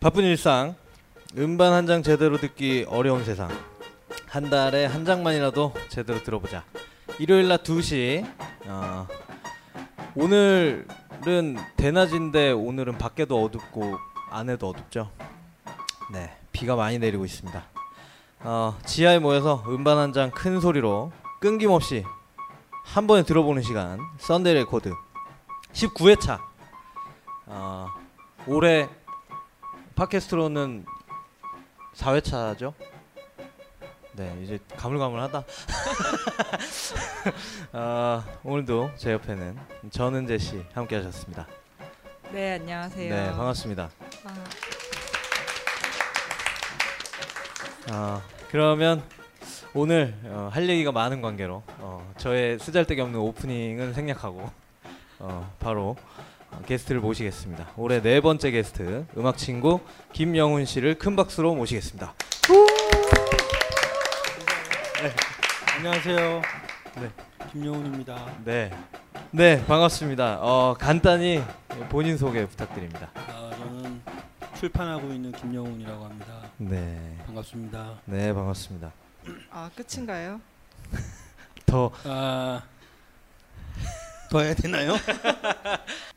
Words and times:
바쁜 0.00 0.24
일상 0.24 0.74
음반 1.36 1.72
한 1.72 1.86
장 1.86 2.02
제대로 2.02 2.38
듣기 2.38 2.86
어려운 2.88 3.24
세상. 3.24 3.48
한 4.28 4.48
달에 4.48 4.86
한 4.86 5.04
장만이라도 5.04 5.74
제대로 5.88 6.22
들어보자. 6.22 6.64
일요일 7.18 7.48
낮 7.48 7.62
2시. 7.62 8.24
어, 8.66 9.06
오늘은 10.14 11.58
대낮인데 11.76 12.52
오늘은 12.52 12.98
밖에도 12.98 13.42
어둡고 13.44 13.96
안에도 14.30 14.68
어둡죠? 14.70 15.10
네 16.12 16.36
비가 16.52 16.76
많이 16.76 16.98
내리고 16.98 17.24
있습니다. 17.24 17.62
어, 18.42 18.78
지하에 18.86 19.18
모여서 19.18 19.62
음반 19.68 19.98
한 19.98 20.12
장 20.12 20.30
큰 20.30 20.60
소리로 20.60 21.12
끊김없이 21.40 22.04
한 22.84 23.06
번에 23.06 23.22
들어보는 23.22 23.62
시간. 23.62 24.00
썬데이 24.18 24.54
레코드 24.54 24.92
19회차. 25.72 26.40
어, 27.46 27.86
올해 28.46 28.88
팟캐스트로는 29.94 30.84
4회차죠. 31.94 32.72
네, 34.12 34.36
이제 34.42 34.58
가물가물하다. 34.76 35.44
어, 37.72 38.24
오늘도 38.42 38.90
제 38.96 39.12
옆에는 39.12 39.56
전은재 39.90 40.38
씨 40.38 40.64
함께 40.74 40.96
하셨습니다. 40.96 41.46
네, 42.32 42.54
안녕하세요. 42.54 43.14
네, 43.14 43.30
반갑습니다. 43.30 43.90
아, 47.88 47.92
어, 47.92 48.22
그러면 48.50 49.02
오늘 49.74 50.14
어, 50.24 50.50
할 50.52 50.68
얘기가 50.68 50.92
많은 50.92 51.22
관계로 51.22 51.62
어, 51.78 52.12
저의 52.18 52.58
쓰잘데기 52.58 53.00
없는 53.00 53.18
오프닝은 53.20 53.94
생략하고 53.94 54.50
어, 55.18 55.56
바로 55.60 55.96
어, 55.98 56.29
게스트를 56.66 57.00
모시겠습니다. 57.00 57.70
올해 57.76 58.00
네 58.00 58.20
번째 58.20 58.50
게스트 58.50 59.06
음악 59.16 59.36
친구 59.36 59.80
김영훈 60.12 60.64
씨를 60.64 60.98
큰 60.98 61.16
박수로 61.16 61.54
모시겠습니다. 61.54 62.14
안녕하세요. 65.76 66.42
네. 66.96 67.10
김영훈입니다. 67.52 68.34
네, 68.44 68.70
네 69.32 69.64
반갑습니다. 69.66 70.38
어, 70.40 70.76
간단히 70.78 71.42
본인 71.88 72.16
소개 72.16 72.46
부탁드립니다. 72.46 73.10
아, 73.14 73.50
저는 73.56 74.00
출판하고 74.56 75.12
있는 75.12 75.32
김영훈이라고 75.32 76.04
합니다. 76.04 76.42
네, 76.58 77.16
반갑습니다. 77.26 78.00
네 78.04 78.32
반갑습니다. 78.32 78.92
아 79.50 79.70
끝인가요? 79.74 80.40
더 81.66 81.90
아, 82.04 82.62
더 84.30 84.40
해야 84.40 84.54
되나요? 84.54 84.94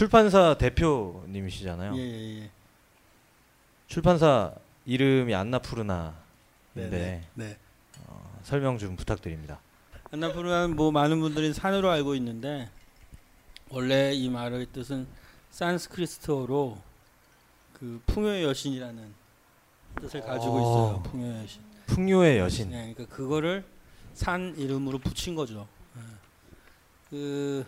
출판사 0.00 0.56
대표님이시잖아요. 0.56 1.94
예, 1.94 2.00
예, 2.00 2.40
예. 2.40 2.50
출판사 3.86 4.54
이름이 4.86 5.34
안나푸르나인데 5.34 6.14
네, 6.74 7.28
네. 7.34 7.58
어, 8.06 8.40
설명 8.42 8.78
좀 8.78 8.96
부탁드립니다. 8.96 9.60
안나푸르는 10.10 10.74
뭐 10.74 10.90
많은 10.90 11.20
분들이 11.20 11.52
산으로 11.52 11.90
알고 11.90 12.14
있는데 12.14 12.70
원래 13.68 14.14
이 14.14 14.30
말의 14.30 14.68
뜻은 14.72 15.06
산스크리트어로 15.50 16.78
그 17.74 18.00
풍요의 18.06 18.44
여신이라는 18.44 19.14
뜻을 20.00 20.22
가지고 20.22 20.54
어. 20.54 20.60
있어요. 20.60 21.02
풍요의 21.02 21.42
여신. 21.42 21.62
풍요의 21.88 22.38
여신. 22.38 22.70
네, 22.70 22.94
그러니까 22.94 23.14
그거를 23.14 23.66
산 24.14 24.54
이름으로 24.56 24.98
붙인 24.98 25.34
거죠. 25.34 25.68
예. 25.98 26.00
그, 27.10 27.66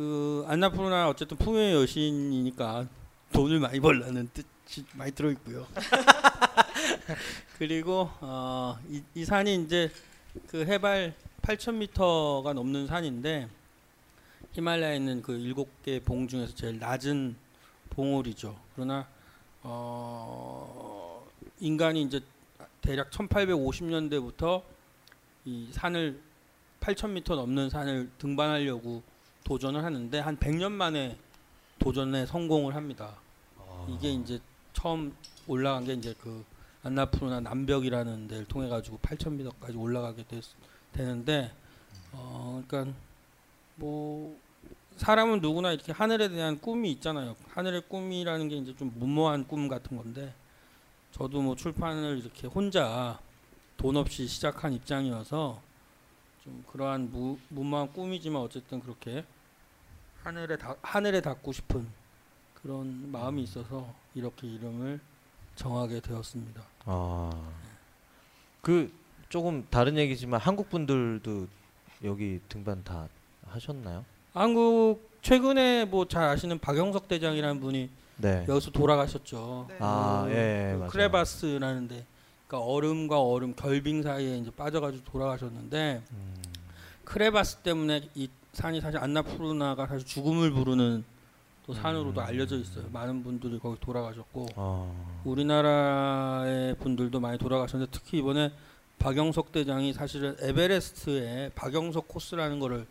그 0.00 0.46
안나푸르나 0.48 1.10
어쨌든 1.10 1.36
풍요의 1.36 1.74
여신이니까 1.74 2.88
돈을 3.34 3.60
많이 3.60 3.80
벌라는 3.80 4.30
뜻이 4.32 4.82
많이 4.94 5.12
들어 5.12 5.30
있고요. 5.32 5.66
그리고 7.58 8.08
어, 8.22 8.78
이, 8.88 9.02
이 9.14 9.26
산이 9.26 9.56
이제 9.56 9.92
그 10.46 10.64
해발 10.64 11.14
8,000m가 11.42 12.54
넘는 12.54 12.86
산인데 12.86 13.50
히말라야에 14.52 14.96
있는 14.96 15.20
그 15.20 15.32
일곱 15.34 15.68
개 15.82 16.00
봉 16.00 16.26
중에서 16.26 16.54
제일 16.54 16.78
낮은 16.78 17.36
봉우리죠. 17.90 18.58
그러나 18.74 19.06
어, 19.62 21.28
인간이 21.60 22.00
이제 22.00 22.20
대략 22.80 23.10
1850년대부터 23.10 24.62
이 25.44 25.68
산을 25.72 26.18
8,000m 26.80 27.36
넘는 27.36 27.68
산을 27.68 28.08
등반하려고 28.16 29.09
도전을 29.50 29.82
하는데 29.82 30.16
한 30.20 30.36
100년 30.36 30.70
만에 30.70 31.18
도전에 31.80 32.24
성공을 32.24 32.76
합니다. 32.76 33.16
이게 33.88 34.12
이제 34.12 34.38
처음 34.72 35.12
올라간 35.48 35.86
게 35.86 35.94
이제 35.94 36.14
그 36.20 36.44
안나푸르나 36.84 37.40
남벽이라는 37.40 38.28
데를 38.28 38.44
통해 38.44 38.68
가지고 38.68 38.98
8,000m까지 38.98 39.76
올라가게 39.76 40.22
됐, 40.28 40.44
되는데 40.92 41.50
어 42.12 42.62
그러니까 42.68 42.96
뭐 43.74 44.38
사람은 44.98 45.40
누구나 45.40 45.72
이렇게 45.72 45.90
하늘에 45.90 46.28
대한 46.28 46.60
꿈이 46.60 46.92
있잖아요. 46.92 47.34
하늘의 47.48 47.88
꿈이라는 47.88 48.48
게 48.48 48.56
이제 48.56 48.76
좀 48.76 48.92
무모한 48.94 49.48
꿈 49.48 49.66
같은 49.66 49.96
건데 49.96 50.32
저도 51.10 51.42
뭐 51.42 51.56
출판을 51.56 52.18
이렇게 52.18 52.46
혼자 52.46 53.18
돈 53.76 53.96
없이 53.96 54.28
시작한 54.28 54.72
입장이어서 54.74 55.60
좀 56.44 56.64
그러한 56.70 57.10
무, 57.10 57.36
무모한 57.48 57.92
꿈이지만 57.92 58.42
어쨌든 58.42 58.78
그렇게 58.78 59.24
하늘에 60.22 60.56
다, 60.56 60.74
하늘에 60.82 61.20
닿고 61.20 61.52
싶은 61.52 61.86
그런 62.62 63.10
마음이 63.10 63.42
있어서 63.42 63.92
이렇게 64.14 64.46
이름을 64.46 65.00
정하게 65.56 66.00
되었습니다. 66.00 66.62
아, 66.84 67.30
그 68.60 68.92
조금 69.28 69.66
다른 69.70 69.96
얘기지만 69.96 70.40
한국 70.40 70.68
분들도 70.68 71.46
여기 72.04 72.40
등반 72.48 72.82
다 72.84 73.08
하셨나요? 73.46 74.04
한국 74.32 75.10
최근에 75.22 75.86
뭐 75.86 76.06
잘 76.06 76.24
아시는 76.24 76.58
박영석 76.58 77.08
대장이라는 77.08 77.60
분이 77.60 77.90
네. 78.18 78.44
여기서 78.48 78.70
돌아가셨죠. 78.70 79.66
네. 79.68 79.76
아, 79.80 80.24
그, 80.26 80.32
예, 80.32 80.72
예, 80.74 80.78
그. 80.78 80.86
크레바스라는데 80.88 82.04
그러니까 82.46 82.66
얼음과 82.70 83.20
얼음 83.22 83.54
결빙 83.54 84.02
사이에 84.02 84.36
이제 84.38 84.50
빠져가지고 84.50 85.04
돌아가셨는데 85.04 86.02
음, 86.10 86.34
크레바스 87.04 87.58
때문에 87.58 88.08
이 88.14 88.28
산이 88.52 88.80
사실 88.80 88.98
안나푸르나가 88.98 89.86
사실 89.86 90.06
죽음을 90.06 90.50
부르는 90.50 91.04
또 91.66 91.74
산으로도 91.74 92.20
음. 92.20 92.26
알려져 92.26 92.56
있어요. 92.56 92.86
많은 92.90 93.22
분들이 93.22 93.58
거기 93.58 93.78
돌아가셨고 93.80 94.46
어, 94.56 95.22
우리나라의 95.24 96.74
분들도 96.76 97.20
많이 97.20 97.38
돌아가셨는데 97.38 97.92
특히 97.92 98.18
이번에 98.18 98.52
박영석 98.98 99.52
대장이 99.52 99.92
사실은 99.92 100.36
에베레스트에 100.40 101.52
박영석 101.54 102.08
코스라는 102.08 102.58
거를 102.58 102.86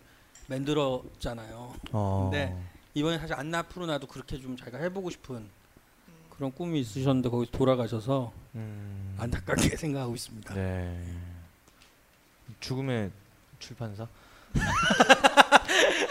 만들었잖아요. 0.48 1.74
어, 1.92 2.30
네. 2.32 2.56
이번에 2.94 3.20
사실 3.20 3.36
안나푸르나도 3.36 4.08
그렇게 4.08 4.40
좀 4.40 4.58
자기가 4.58 4.78
해보고 4.80 5.10
싶은 5.10 5.46
그런 6.36 6.52
꿈이 6.54 6.80
있으셨는데 6.80 7.30
거기 7.30 7.52
돌아가셔서 7.52 8.32
음, 8.56 9.16
안타깝게 9.20 9.76
생각하고 9.78 10.16
있습니다. 10.16 10.54
네. 10.54 11.16
죽음의 12.62 13.12
출판사? 13.60 14.08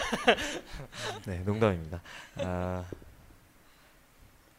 네, 1.25 1.39
농담입니다. 1.39 2.01
아, 2.37 2.85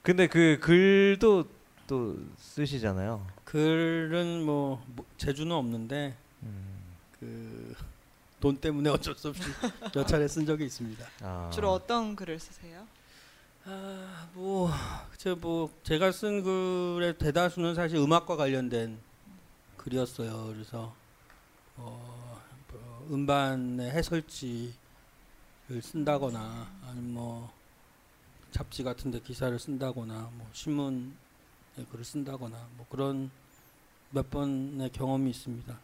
근데 0.03 0.27
그 0.27 0.59
글도 0.61 1.45
또 1.87 2.17
쓰시잖아요. 2.39 3.27
글은 3.45 4.45
뭐, 4.45 4.83
뭐 4.89 5.05
재주는 5.19 5.51
없는데 5.55 6.17
음, 6.43 6.97
그돈 7.19 8.59
때문에 8.59 8.91
어쩔 8.91 9.15
수 9.17 9.29
없이 9.29 9.43
몇 9.95 10.07
차례 10.07 10.29
쓴 10.29 10.47
적이 10.47 10.67
있습니다. 10.67 11.05
아, 11.23 11.51
주로 11.53 11.73
어떤 11.73 12.15
글을 12.15 12.39
쓰세요? 12.39 12.87
아, 13.67 14.29
뭐, 14.33 14.71
저 15.19 15.37
뭐, 15.37 15.71
제가 15.83 16.13
쓴 16.13 16.43
글의 16.43 17.19
대다수는 17.19 17.75
사실 17.75 17.99
음악과 17.99 18.37
관련된 18.37 18.99
글이었어요. 19.77 20.53
그래서, 20.55 20.95
어, 21.77 22.41
뭐 22.73 23.07
음반의 23.11 23.91
해설지 23.91 24.75
를 25.71 25.81
쓴다거나, 25.81 26.69
아니면 26.83 27.15
뭐, 27.15 27.53
잡지 28.51 28.83
같은 28.83 29.13
데 29.13 29.21
기사를 29.21 29.57
쓴다거나, 29.57 30.31
뭐, 30.33 30.49
신문에 30.53 31.13
글을 31.93 32.05
쓴다거나, 32.05 32.69
뭐, 32.77 32.87
그런 32.91 33.31
몇 34.11 34.29
번의 34.31 34.91
경험이 34.91 35.31
있습니다. 35.31 35.79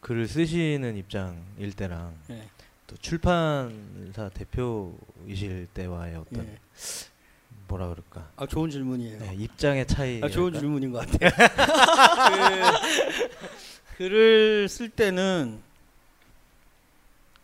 글을 0.00 0.26
쓰시는 0.26 0.96
입장일 0.96 1.72
때랑 1.76 2.16
예, 2.30 2.48
또 2.86 2.96
출판사 2.96 4.30
대표이실 4.30 5.68
때와의 5.74 6.16
어떤 6.16 6.46
예. 6.46 6.58
뭐라 7.68 7.90
그럴까 7.90 8.30
아, 8.36 8.46
좋은 8.46 8.70
질문이에요. 8.70 9.18
네, 9.18 9.34
입장의 9.34 9.86
차이. 9.86 10.22
아, 10.24 10.28
좋은 10.28 10.54
질문인 10.54 10.90
것 10.90 11.06
같아요. 11.06 11.30
그, 13.98 13.98
글을 13.98 14.68
쓸 14.70 14.88
때는 14.88 15.60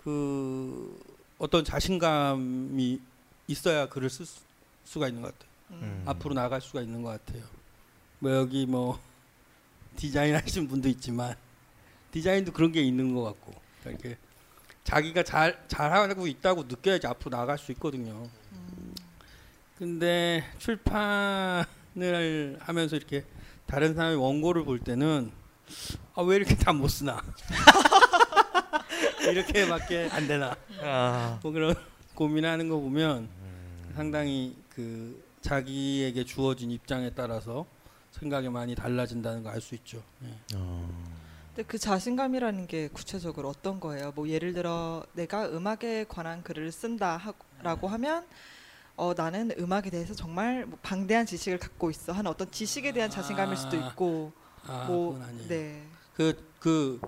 그 0.07 1.01
어떤 1.37 1.65
자신감이 1.65 3.01
있어야 3.49 3.89
글을 3.89 4.09
쓸, 4.09 4.25
수- 4.25 4.41
수가 4.85 5.09
있는 5.09 5.21
것 5.21 5.33
같아요. 5.37 5.51
음. 5.83 6.03
앞으로 6.07 6.33
나갈 6.33 6.61
수가 6.61 6.81
있는 6.81 7.03
것 7.03 7.09
같아요. 7.09 7.43
뭐 8.21 8.31
여기 8.31 8.67
뭐 8.67 9.01
디자인 9.97 10.37
하신 10.37 10.69
분도 10.69 10.89
있지만 10.91 11.35
디자인도 12.13 12.53
그런 12.53 12.71
게 12.71 12.83
있는 12.83 13.17
것 13.17 13.25
같고 13.25 13.53
그러니까 13.81 14.09
이렇게 14.09 14.21
자기가 14.85 15.25
잘 15.25 15.65
잘하고 15.67 16.29
있다고 16.29 16.63
느껴야지 16.69 17.09
앞으로 17.09 17.37
나갈 17.37 17.59
수 17.59 17.73
있거든요. 17.73 18.29
음. 18.53 18.95
근데 19.77 20.45
출판을 20.59 21.67
하면서 22.61 22.95
이렇게 22.95 23.25
다른 23.67 23.97
사람의 23.97 24.17
원고를 24.19 24.63
볼 24.65 24.79
때는 24.79 25.33
아 26.15 26.23
왜 26.23 26.37
이렇게 26.37 26.55
다 26.57 26.73
못 26.73 26.87
쓰나 26.87 27.21
이렇게밖에 29.31 30.09
안 30.13 30.27
되나 30.27 30.57
아, 30.83 31.39
뭐 31.43 31.53
그런 31.53 31.75
고민하는 32.15 32.69
거 32.69 32.79
보면 32.79 33.19
음. 33.19 33.93
상당히 33.95 34.57
그 34.69 35.23
자기에게 35.41 36.25
주어진 36.25 36.71
입장에 36.71 37.11
따라서 37.11 37.67
생각이 38.13 38.49
많이 38.49 38.75
달라진다는 38.75 39.43
거알수 39.43 39.75
있죠. 39.77 40.03
예. 40.25 40.35
어. 40.55 40.89
근데 41.49 41.67
그 41.67 41.79
자신감이라는 41.79 42.67
게 42.67 42.89
구체적으로 42.89 43.49
어떤 43.49 43.81
거예요? 43.81 44.13
뭐 44.15 44.29
예를 44.29 44.53
들어 44.53 45.05
내가 45.13 45.49
음악에 45.49 46.05
관한 46.09 46.43
글을 46.43 46.73
쓴다라고 46.73 47.89
하면 47.89 48.27
어 48.97 49.13
나는 49.15 49.51
음악에 49.59 49.91
대해서 49.91 50.15
정말 50.15 50.67
뭐 50.67 50.79
방대한 50.83 51.27
지식을 51.27 51.59
갖고 51.59 51.91
있어 51.91 52.13
하는 52.13 52.31
어떤 52.31 52.51
지식에 52.51 52.93
대한 52.93 53.11
자신감일 53.11 53.57
수도 53.57 53.83
아. 53.83 53.89
있고 53.89 54.33
아, 54.67 54.85
뭐 54.87 55.13
그건 55.13 55.29
아니에요. 55.29 55.49
네. 55.49 55.83
그, 56.15 56.45
그, 56.59 57.01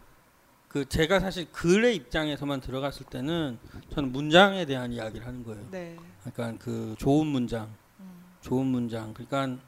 그 0.68 0.86
제가 0.86 1.18
사실 1.20 1.50
글의 1.50 1.96
입장에서만 1.96 2.60
들어갔을 2.60 3.06
때는 3.06 3.58
저는 3.90 4.12
문장에 4.12 4.66
대한 4.66 4.92
이야기를 4.92 5.26
하는 5.26 5.42
거예요. 5.42 5.66
네. 5.70 5.96
그러니까 6.22 6.62
그 6.62 6.94
좋은 6.98 7.26
문장, 7.26 7.74
음. 8.00 8.22
좋은 8.42 8.66
문장. 8.66 9.14
그러니까 9.14 9.62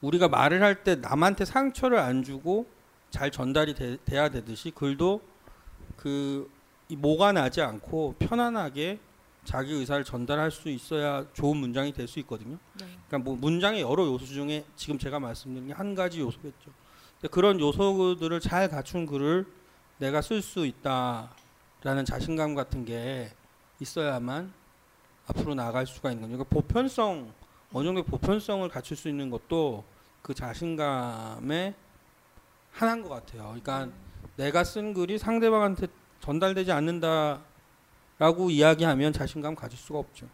우리가 0.00 0.28
말을 0.28 0.62
할 0.62 0.84
때 0.84 0.94
남한테 0.94 1.44
상처를 1.44 1.98
안 1.98 2.22
주고 2.22 2.66
잘 3.10 3.30
전달이 3.32 3.74
돼, 3.74 3.96
돼야 4.04 4.28
되듯이 4.28 4.70
글도 4.70 5.20
그이 5.96 6.96
모가 6.96 7.32
나지 7.32 7.60
않고 7.60 8.14
편안하게 8.18 9.00
자기 9.44 9.72
의사를 9.74 10.04
전달할 10.04 10.50
수 10.52 10.68
있어야 10.68 11.26
좋은 11.32 11.56
문장이 11.56 11.92
될 11.92 12.06
수 12.06 12.20
있거든요. 12.20 12.58
네. 12.78 12.86
그러니까 13.08 13.18
뭐 13.18 13.36
문장의 13.36 13.80
여러 13.80 14.06
요소 14.06 14.26
중에 14.26 14.64
지금 14.76 14.98
제가 14.98 15.18
말씀드린 15.18 15.66
게한 15.68 15.96
가지 15.96 16.20
요소겠죠. 16.20 16.70
그런 17.32 17.58
요소들을 17.58 18.38
잘 18.40 18.68
갖춘 18.68 19.04
글을 19.04 19.46
내가 20.00 20.22
쓸 20.22 20.40
수 20.42 20.66
있다라는 20.66 22.04
자신감 22.06 22.54
같은 22.54 22.84
게 22.84 23.30
있어야만 23.80 24.52
앞으로 25.26 25.54
나갈 25.54 25.86
수가 25.86 26.10
있는 26.10 26.22
거죠. 26.22 26.38
그러니까 26.38 26.54
보편성 26.54 27.32
어느 27.72 27.84
정도 27.84 28.02
보편성을 28.02 28.68
갖출 28.70 28.96
수 28.96 29.08
있는 29.08 29.30
것도 29.30 29.84
그 30.22 30.34
자신감의 30.34 31.74
하나인 32.72 33.02
것 33.02 33.10
같아요. 33.10 33.42
그러니까 33.44 33.88
내가 34.36 34.64
쓴 34.64 34.94
글이 34.94 35.18
상대방한테 35.18 35.86
전달되지 36.20 36.72
않는다라고 36.72 38.50
이야기하면 38.50 39.12
자신감 39.12 39.54
가질 39.54 39.78
수가 39.78 39.98
없죠. 39.98 40.26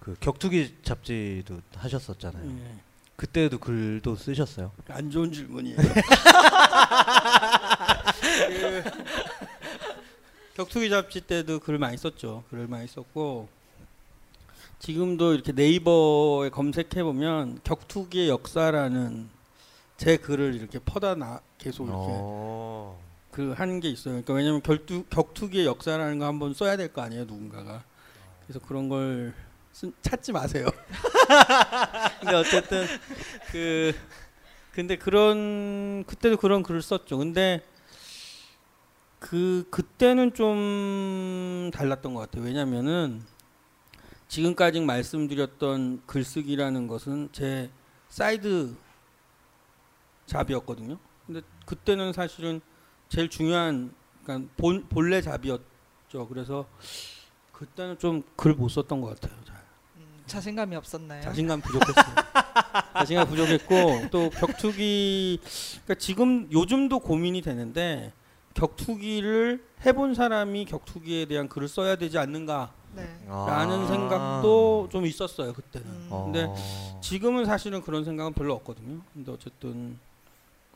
그 0.00 0.16
격투기 0.18 0.78
잡지도 0.82 1.60
하셨었잖아요. 1.76 2.44
예. 2.44 2.80
그때도 3.16 3.58
글도 3.58 4.16
쓰셨어요. 4.16 4.72
안 4.88 5.10
좋은 5.10 5.30
질문이에요. 5.30 5.76
그 7.70 8.82
격투기 10.56 10.90
잡지 10.90 11.20
때도 11.20 11.60
글 11.60 11.78
많이 11.78 11.96
썼죠. 11.96 12.44
글을 12.50 12.66
많이 12.66 12.86
썼고 12.86 13.48
지금도 14.78 15.34
이렇게 15.34 15.52
네이버에 15.52 16.50
검색해 16.50 17.02
보면 17.02 17.60
격투기의 17.64 18.28
역사라는 18.28 19.28
제 19.96 20.16
글을 20.16 20.54
이렇게 20.54 20.78
퍼다 20.78 21.14
나 21.14 21.40
계속 21.58 21.84
이렇게 21.84 22.06
어. 22.08 22.98
그 23.30 23.52
하는 23.52 23.80
게 23.80 23.88
있어요. 23.90 24.14
그러니까 24.14 24.32
왜냐면 24.34 24.62
결투, 24.62 25.04
격투기의 25.10 25.66
역사라는 25.66 26.18
거 26.18 26.24
한번 26.26 26.54
써야 26.54 26.76
될 26.76 26.92
거 26.92 27.02
아니에요, 27.02 27.24
누군가가. 27.24 27.84
그래서 28.46 28.58
그런 28.66 28.88
걸 28.88 29.34
쓴- 29.72 29.92
찾지 30.02 30.32
마세요. 30.32 30.66
근데 32.20 32.34
어쨌든 32.34 32.86
그 33.52 33.94
근데 34.72 34.96
그런 34.96 36.04
그때도 36.04 36.36
그런 36.36 36.62
글을 36.62 36.82
썼죠. 36.82 37.18
근데 37.18 37.64
그 39.18 39.66
그때는 39.70 40.32
좀 40.34 41.70
달랐던 41.74 42.14
것 42.14 42.20
같아요. 42.20 42.44
왜냐면은 42.44 43.22
지금까지 44.28 44.80
말씀드렸던 44.80 46.02
글쓰기라는 46.06 46.86
것은 46.86 47.28
제 47.32 47.70
side 48.08 48.74
job이었거든요. 50.26 50.98
근데 51.26 51.42
그때는 51.66 52.12
사실은 52.12 52.60
제일 53.08 53.28
중요한 53.28 53.92
그러니까 54.22 54.50
본, 54.56 54.86
본래 54.88 55.20
잡이었죠. 55.20 56.28
그래서 56.28 56.66
그때는 57.52 57.98
좀 57.98 58.22
글 58.36 58.54
못 58.54 58.68
썼던 58.68 59.00
것 59.00 59.20
같아요. 59.20 59.39
자신감이 60.30 60.76
없었나요? 60.76 61.22
자신감 61.22 61.60
부족했어요. 61.60 62.14
자신감 62.94 63.28
부족했고 63.28 64.08
또 64.12 64.30
격투기 64.30 65.40
그러니까 65.82 65.94
지금 65.96 66.48
요즘도 66.52 67.00
고민이 67.00 67.42
되는데 67.42 68.12
격투기를 68.54 69.64
해본 69.84 70.14
사람이 70.14 70.66
격투기에 70.66 71.26
대한 71.26 71.48
글을 71.48 71.66
써야 71.66 71.96
되지 71.96 72.18
않는가라는 72.18 72.70
네. 72.94 73.18
아. 73.28 73.86
생각도 73.88 74.88
좀 74.92 75.04
있었어요 75.04 75.52
그때는. 75.52 75.88
음. 75.88 76.06
어. 76.10 76.24
근데 76.24 76.48
지금은 77.00 77.44
사실은 77.44 77.82
그런 77.82 78.04
생각은 78.04 78.32
별로 78.32 78.54
없거든요. 78.54 79.00
근데 79.12 79.32
어쨌든 79.32 79.98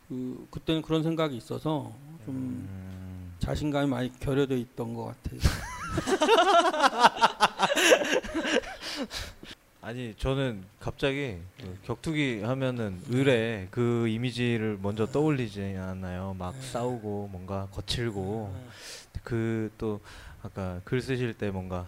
그 0.08 0.48
그때는 0.50 0.82
그런 0.82 1.04
생각이 1.04 1.36
있어서 1.36 1.92
좀 2.24 2.34
음. 2.34 3.34
자신감이 3.38 3.88
많이 3.88 4.12
결여돼 4.18 4.56
있던 4.58 4.94
것 4.94 5.04
같아요. 5.04 5.38
아니 9.82 10.14
저는 10.16 10.64
갑자기 10.80 11.36
그 11.58 11.78
격투기 11.84 12.40
하면은 12.42 13.02
을에 13.12 13.68
그 13.70 14.08
이미지를 14.08 14.78
먼저 14.80 15.06
떠올리지 15.06 15.76
않나요? 15.78 16.34
막 16.38 16.54
네. 16.54 16.62
싸우고 16.62 17.28
뭔가 17.30 17.68
거칠고 17.70 18.54
네. 18.54 19.20
그또 19.22 20.00
아까 20.42 20.80
글 20.84 21.02
쓰실 21.02 21.34
때 21.34 21.50
뭔가 21.50 21.86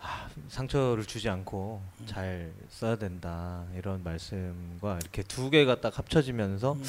아, 0.00 0.30
상처를 0.48 1.04
주지 1.04 1.28
않고 1.28 1.82
음. 2.00 2.06
잘 2.06 2.50
써야 2.70 2.96
된다 2.96 3.66
이런 3.76 4.02
말씀과 4.02 4.98
이렇게 5.02 5.22
두 5.22 5.50
개가 5.50 5.82
딱 5.82 5.98
합쳐지면서 5.98 6.72
음. 6.72 6.82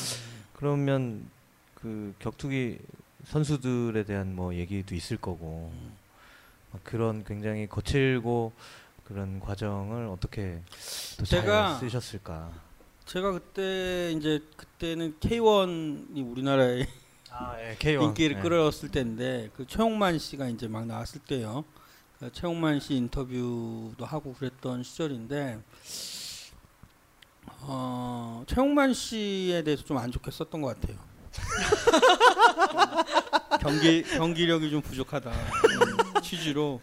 그러면 0.54 1.30
그 1.76 2.16
격투기 2.20 2.80
선수들에 3.26 4.06
대한 4.06 4.34
뭐 4.34 4.56
얘기도 4.56 4.96
있을 4.96 5.18
거고 5.18 5.74
음. 5.74 6.01
막 6.72 6.84
그런 6.84 7.24
굉장히 7.24 7.68
거칠고 7.68 8.54
그런 9.04 9.40
과정을 9.40 10.08
어떻게 10.08 10.62
제가 11.26 11.80
쓰셨을까? 11.80 12.50
제가 13.06 13.32
그때 13.34 14.12
이제 14.14 14.42
그때는 14.56 15.16
K1이 15.20 16.32
우리나라에 16.32 16.88
아, 17.32 17.56
예, 17.60 17.76
K1. 17.78 18.02
인기를 18.04 18.38
예. 18.38 18.42
끌어왔을 18.42 18.90
때인데 18.90 19.50
그 19.56 19.66
최홍만 19.68 20.18
씨가 20.20 20.48
이제 20.48 20.68
막 20.68 20.86
나왔을 20.86 21.20
때요. 21.22 21.66
그 22.20 22.32
최홍만 22.32 22.80
씨 22.80 22.96
인터뷰도 22.96 24.06
하고 24.06 24.34
그랬던 24.34 24.84
시절인데 24.84 25.60
어, 27.64 28.44
최홍만 28.48 28.94
씨에 28.94 29.64
대해서 29.64 29.84
좀 29.84 29.98
안 29.98 30.12
좋게 30.12 30.32
썼던 30.32 30.62
것 30.62 30.80
같아요. 30.80 30.98
경기 33.62 34.04
경기력이 34.04 34.70
좀 34.70 34.82
부족하다 34.82 35.32
취지로 36.22 36.82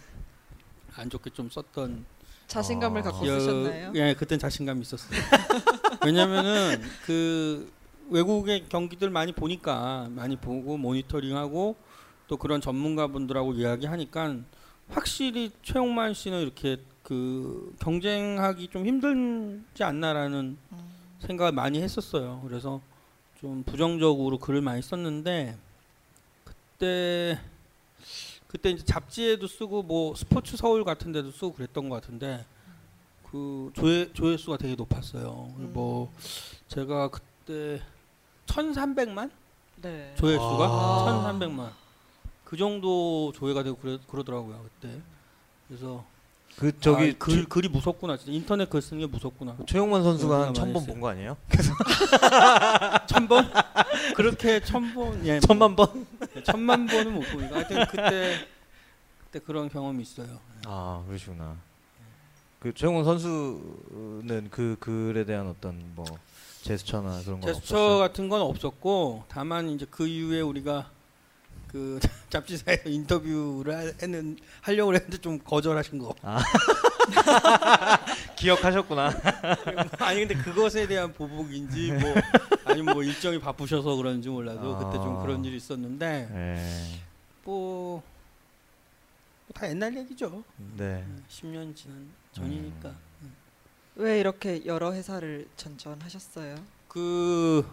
안 0.97 1.09
좋게 1.11 1.31
좀 1.31 1.49
썼던 1.51 2.05
자신감을 2.47 3.01
아. 3.01 3.05
갖고 3.05 3.21
기억- 3.23 3.41
쓰셨나요? 3.41 3.93
예, 3.95 4.15
그땐 4.15 4.39
자신감이 4.39 4.81
있었어요. 4.83 5.11
왜냐면은 6.05 6.81
그 7.05 7.71
외국의 8.11 8.69
경기들 8.69 9.11
많이 9.11 9.33
보니까 9.33 10.09
많이 10.11 10.37
보고 10.37 10.77
모니터링하고 10.79 11.77
또 12.27 12.37
그런 12.37 12.61
전문가분들하고 12.61 13.53
이야기하니까 13.55 14.37
확실히 14.89 15.51
최홍만 15.63 16.15
씨는 16.15 16.41
이렇게 16.41 16.79
그 17.03 17.75
경쟁하기 17.81 18.69
좀 18.69 18.87
힘들지 18.87 19.83
않나라는 19.85 20.57
음. 20.73 20.79
생각을 21.21 21.53
많이 21.53 21.83
했었어요. 21.83 22.41
그래서 22.47 22.81
좀 23.41 23.63
부정적으로 23.65 24.39
글을 24.39 24.61
많이 24.63 24.81
썼는데 24.83 25.57
그때 26.45 27.39
그때 28.49 28.71
이제 28.71 28.85
잡지에도 28.85 29.47
쓰고 29.47 29.83
뭐 29.83 30.15
스포츠 30.17 30.57
서울 30.57 30.83
같은 30.85 31.13
데도 31.13 31.31
쓰고 31.31 31.53
그랬던 31.53 31.89
것 31.89 32.01
같은데 32.01 32.45
그 33.31 33.71
조회 33.75 34.11
조회수가 34.13 34.57
되게 34.57 34.75
높았어요. 34.75 35.53
음. 35.59 35.71
뭐 35.75 36.11
제가 36.69 37.09
그때 37.11 37.81
1,300만 38.47 39.31
네. 39.83 40.15
조회수가 40.19 40.65
아. 40.65 41.31
1,300만 41.39 41.69
그 42.45 42.57
정도 42.57 43.33
조회가 43.37 43.63
되고 43.63 43.77
그래, 43.77 43.99
그러더라고요 44.09 44.65
그때. 44.81 44.99
그래서 45.69 46.03
그 46.57 46.73
저기 46.81 47.11
아, 47.11 47.15
글 47.19 47.45
글이 47.45 47.69
무섭구나. 47.69 48.17
진짜 48.17 48.33
인터넷 48.33 48.69
글 48.71 48.81
쓰는 48.81 49.01
게 49.01 49.07
무섭구나. 49.07 49.57
최용만 49.67 50.03
선수가 50.03 50.47
한 50.47 50.55
천 50.55 50.73
번. 50.73 50.87
본 50.87 51.01
거 51.01 51.09
아니에요? 51.11 51.37
천 53.07 53.29
번? 53.29 53.47
그렇게 54.17 54.61
천 54.61 54.93
번? 54.95 55.25
예, 55.27 55.33
뭐, 55.33 55.41
천만 55.41 55.77
번? 55.77 56.07
예, 56.39 56.43
천만 56.43 56.87
번은 56.87 57.13
못 57.13 57.21
보니까 57.33 57.57
하여튼 57.57 57.87
그때 57.87 58.47
그때 59.25 59.39
그런 59.45 59.69
경험이 59.69 60.03
있어요. 60.03 60.39
아 60.67 61.03
그러시구나. 61.07 61.57
그 62.61 62.73
최용원 62.75 63.05
선수는 63.05 64.49
그 64.51 64.77
글에 64.81 65.25
대한 65.25 65.47
어떤 65.49 65.81
뭐 65.95 66.05
제스처나 66.63 67.21
그런 67.25 67.41
건 67.41 67.53
제스처 67.55 67.77
없었어요. 67.77 67.99
같은 67.99 68.29
건 68.29 68.41
없었고 68.43 69.25
다만 69.29 69.69
이제 69.71 69.87
그 69.91 70.07
이후에 70.07 70.41
우리가 70.41 70.91
그 71.69 72.01
잡지사에서 72.31 72.89
인터뷰를 72.89 73.75
하- 73.77 73.93
했는 74.03 74.37
하려고 74.63 74.95
했는데 74.95 75.19
좀 75.19 75.39
거절하신 75.39 75.99
거. 75.99 76.15
기억하셨구나. 78.37 79.13
아니 80.01 80.21
근데 80.27 80.35
그것에 80.35 80.87
대한 80.87 81.13
보복인지 81.13 81.93
뭐 81.93 82.15
아니면 82.69 82.95
뭐 82.95 83.03
일정이 83.03 83.39
바쁘셔서 83.41 83.97
그런지 83.97 84.29
몰라도 84.29 84.77
그때 84.79 84.97
좀 84.99 85.17
아. 85.19 85.23
그런 85.23 85.45
일이 85.45 85.57
있었는데 85.57 86.29
네. 86.31 87.01
뭐다 87.45 88.03
옛날 89.71 89.97
얘기죠. 89.97 90.45
네. 90.77 91.05
10년 91.29 91.75
지난 91.75 92.09
전이니까. 92.33 92.95
왜 93.97 94.21
이렇게 94.21 94.65
여러 94.67 94.93
회사를 94.93 95.49
전전하셨어요? 95.57 96.57
그 96.89 97.65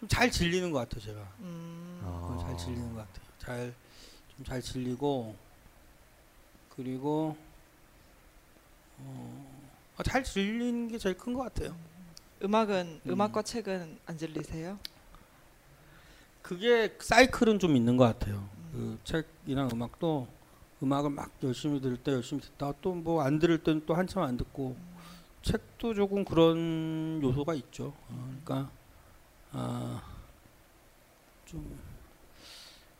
좀 0.00 0.08
잘 0.08 0.28
질리는 0.30 0.72
것 0.72 0.80
같아요 0.80 1.00
제가. 1.00 1.20
음, 1.40 2.00
아. 2.04 2.20
그걸 2.28 2.38
잘 2.44 2.58
질리는 2.58 2.92
것 2.94 2.98
같아요. 3.06 3.26
잘 3.38 3.74
좀 4.36 4.44
잘 4.44 4.60
질리고 4.60 5.36
그리고 6.74 7.36
어, 8.98 9.72
아, 9.96 10.02
잘 10.02 10.24
질리는 10.24 10.88
게 10.88 10.98
제일 10.98 11.16
큰 11.16 11.32
것 11.34 11.42
같아요. 11.44 11.76
음악은 12.42 13.00
음. 13.06 13.10
음악과 13.10 13.42
책은 13.42 13.98
안 14.06 14.18
질리세요? 14.18 14.78
그게 16.42 16.94
사이클은 16.98 17.58
좀 17.58 17.76
있는 17.76 17.96
것 17.96 18.04
같아요. 18.04 18.48
음. 18.74 18.98
그 19.04 19.22
책이랑 19.44 19.70
음악도 19.72 20.26
음악을 20.82 21.10
막 21.10 21.30
열심히 21.44 21.80
들을 21.80 21.96
때 21.96 22.12
열심히 22.12 22.42
듣다가 22.42 22.74
또뭐 22.80 23.22
안 23.22 23.38
들을 23.38 23.62
때는 23.62 23.82
또 23.86 23.94
한참 23.94 24.24
안 24.24 24.36
듣고 24.36 24.76
책도 25.42 25.94
조금 25.94 26.24
그런 26.24 27.20
요소가 27.22 27.54
있죠. 27.54 27.94
어, 28.08 28.34
그러니까 28.44 28.70
아, 29.52 30.02
좀 31.46 31.92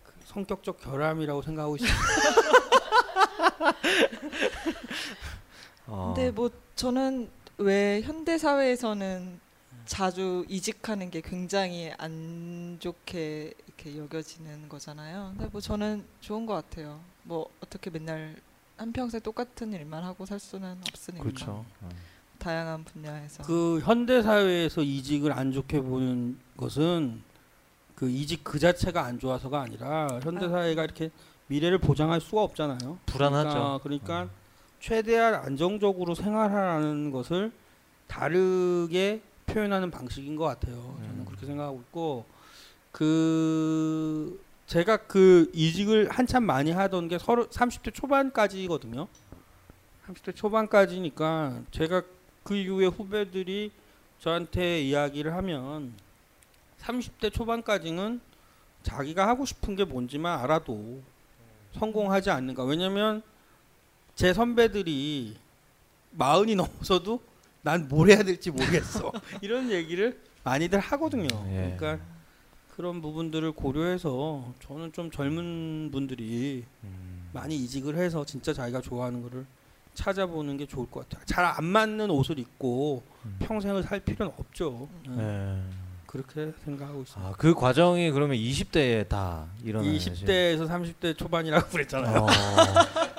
그 0.05 0.13
성격적 0.27 0.81
결함이라고 0.81 1.43
생각하고 1.43 1.77
있어요. 1.77 1.91
어. 5.87 6.13
근데 6.15 6.31
뭐 6.31 6.51
저는 6.75 7.31
왜 7.59 8.01
현대 8.03 8.39
사회에서는 8.39 9.41
자주 9.85 10.45
이직하는 10.49 11.11
게 11.11 11.21
굉장히 11.21 11.93
안 11.99 12.77
좋게 12.81 13.55
이렇게 13.67 13.99
여겨지는 13.99 14.69
거잖아요. 14.69 15.35
근데 15.37 15.51
뭐 15.51 15.61
저는 15.61 16.05
좋은 16.21 16.47
것 16.47 16.55
같아요. 16.55 17.01
뭐 17.25 17.49
어떻게 17.61 17.91
맨날 17.91 18.37
한 18.77 18.93
평생 18.93 19.21
똑같은 19.21 19.73
일만 19.73 20.03
하고 20.05 20.25
살 20.25 20.39
수는 20.39 20.79
없으니까 20.89 21.23
그렇죠. 21.23 21.65
어. 21.81 21.89
다양한 22.39 22.85
분야에서 22.85 23.45
그 23.45 23.81
현대 23.85 24.23
사회에서 24.23 24.83
이직을 24.83 25.33
안 25.33 25.53
좋게 25.53 25.81
보는 25.81 26.39
것은 26.57 27.23
그 27.95 28.11
이직 28.11 28.43
그 28.43 28.59
자체가 28.59 29.05
안 29.05 29.21
좋아서가 29.21 29.61
아니라 29.61 30.09
현대 30.23 30.47
아. 30.47 30.49
사회가 30.49 30.83
이렇게 30.83 31.11
미래를 31.47 31.79
보장할 31.79 32.21
수가 32.21 32.43
없잖아요. 32.43 32.99
불안하죠. 33.07 33.81
그러니까, 33.83 33.83
그러니까 33.83 34.23
어. 34.23 34.42
최대한 34.83 35.35
안정적으로 35.37 36.17
생활하라는 36.17 37.13
것을 37.13 37.53
다르게 38.09 39.23
표현하는 39.47 39.93
방식인 39.93 40.35
것 40.35 40.45
같아요. 40.45 40.75
저는 40.75 41.21
음. 41.21 41.25
그렇게 41.25 41.47
생각하고 41.47 41.81
있고 41.83 42.25
그 42.91 44.43
제가 44.67 44.97
그 44.97 45.49
이직을 45.55 46.11
한참 46.11 46.43
많이 46.43 46.73
하던 46.73 47.07
게 47.07 47.19
서른 47.19 47.45
30대 47.45 47.95
초반까지거든요. 47.95 49.07
30대 50.09 50.35
초반까지니까 50.35 51.63
제가 51.71 52.03
그 52.43 52.57
이후에 52.57 52.87
후배들이 52.87 53.71
저한테 54.19 54.83
이야기를 54.83 55.33
하면 55.35 55.95
30대 56.81 57.33
초반까지는 57.33 58.21
자기가 58.83 59.29
하고 59.29 59.45
싶은 59.45 59.77
게 59.77 59.85
뭔지만 59.85 60.41
알아도 60.41 61.01
성공하지 61.79 62.31
않는가. 62.31 62.65
왜냐면 62.65 63.23
제 64.23 64.33
선배들이 64.33 65.35
마흔이 66.13 66.55
넘어서도 66.55 67.21
난 67.63 67.89
뭘 67.89 68.09
해야 68.11 68.23
될지 68.23 68.53
모르겠어. 68.53 69.11
이런 69.43 69.69
얘기를 69.69 70.17
많이들 70.45 70.79
하거든요. 70.79 71.27
예. 71.49 71.75
그러니까 71.77 72.05
그런 72.77 73.03
부분들을 73.03 73.51
고려해서 73.51 74.55
저는 74.65 74.93
좀 74.93 75.11
젊은 75.11 75.89
분들이 75.91 76.63
음. 76.85 77.31
많이 77.33 77.57
이직을 77.57 77.97
해서 77.97 78.25
진짜 78.25 78.53
자기가 78.53 78.81
좋아하는 78.81 79.23
거를 79.23 79.45
찾아보는 79.95 80.57
게 80.57 80.67
좋을 80.67 80.89
것 80.89 81.09
같아요. 81.09 81.25
잘 81.27 81.45
안 81.45 81.65
맞는 81.65 82.09
옷을 82.09 82.39
입고 82.39 83.03
음. 83.25 83.37
평생을 83.41 83.83
살 83.83 83.99
필요는 83.99 84.33
없죠. 84.39 84.89
네. 85.09 85.17
네. 85.17 85.63
그렇게 86.07 86.53
생각하고 86.65 87.03
있습니다. 87.03 87.29
아, 87.31 87.35
그 87.39 87.55
과정이 87.55 88.11
그러면 88.13 88.37
20대에 88.37 89.09
다 89.09 89.47
일어나요. 89.65 89.91
20대에서 89.93 90.69
30대 90.69 91.17
초반이라고 91.17 91.69
그랬잖아요. 91.71 92.19
어, 92.21 92.27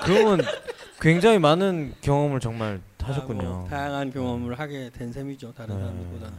그러면 0.03 0.41
굉장히 1.03 1.37
많은 1.37 1.93
경험을 1.99 2.39
정말 2.39 2.79
아, 3.03 3.07
하셨군요. 3.07 3.41
뭐 3.41 3.67
다양한 3.69 4.09
경험을 4.13 4.57
하게 4.57 4.89
된 4.89 5.11
셈이죠. 5.11 5.53
다른 5.53 5.75
네. 5.75 5.81
사람들보다는. 5.81 6.37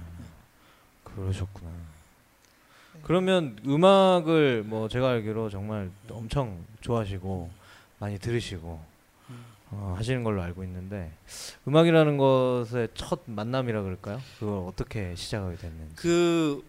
그러셨구나. 1.05 1.71
네. 1.71 3.01
그러면 3.03 3.59
음악을 3.67 4.63
뭐 4.65 4.89
제가 4.89 5.11
알기로 5.11 5.51
정말 5.51 5.91
엄청 6.11 6.65
좋아하시고 6.81 7.51
많이 7.99 8.19
들으시고 8.19 8.81
음. 9.29 9.45
어, 9.73 9.95
하시는 9.99 10.25
걸로 10.25 10.41
알고 10.41 10.65
있는데 10.65 11.13
음악이라는 11.69 12.17
것의 12.17 12.89
첫 12.95 13.21
만남이라 13.27 13.83
그럴까요? 13.83 14.19
그걸 14.39 14.67
어떻게 14.67 15.15
시작하게 15.15 15.57
됐는지. 15.57 15.97
그 15.97 16.65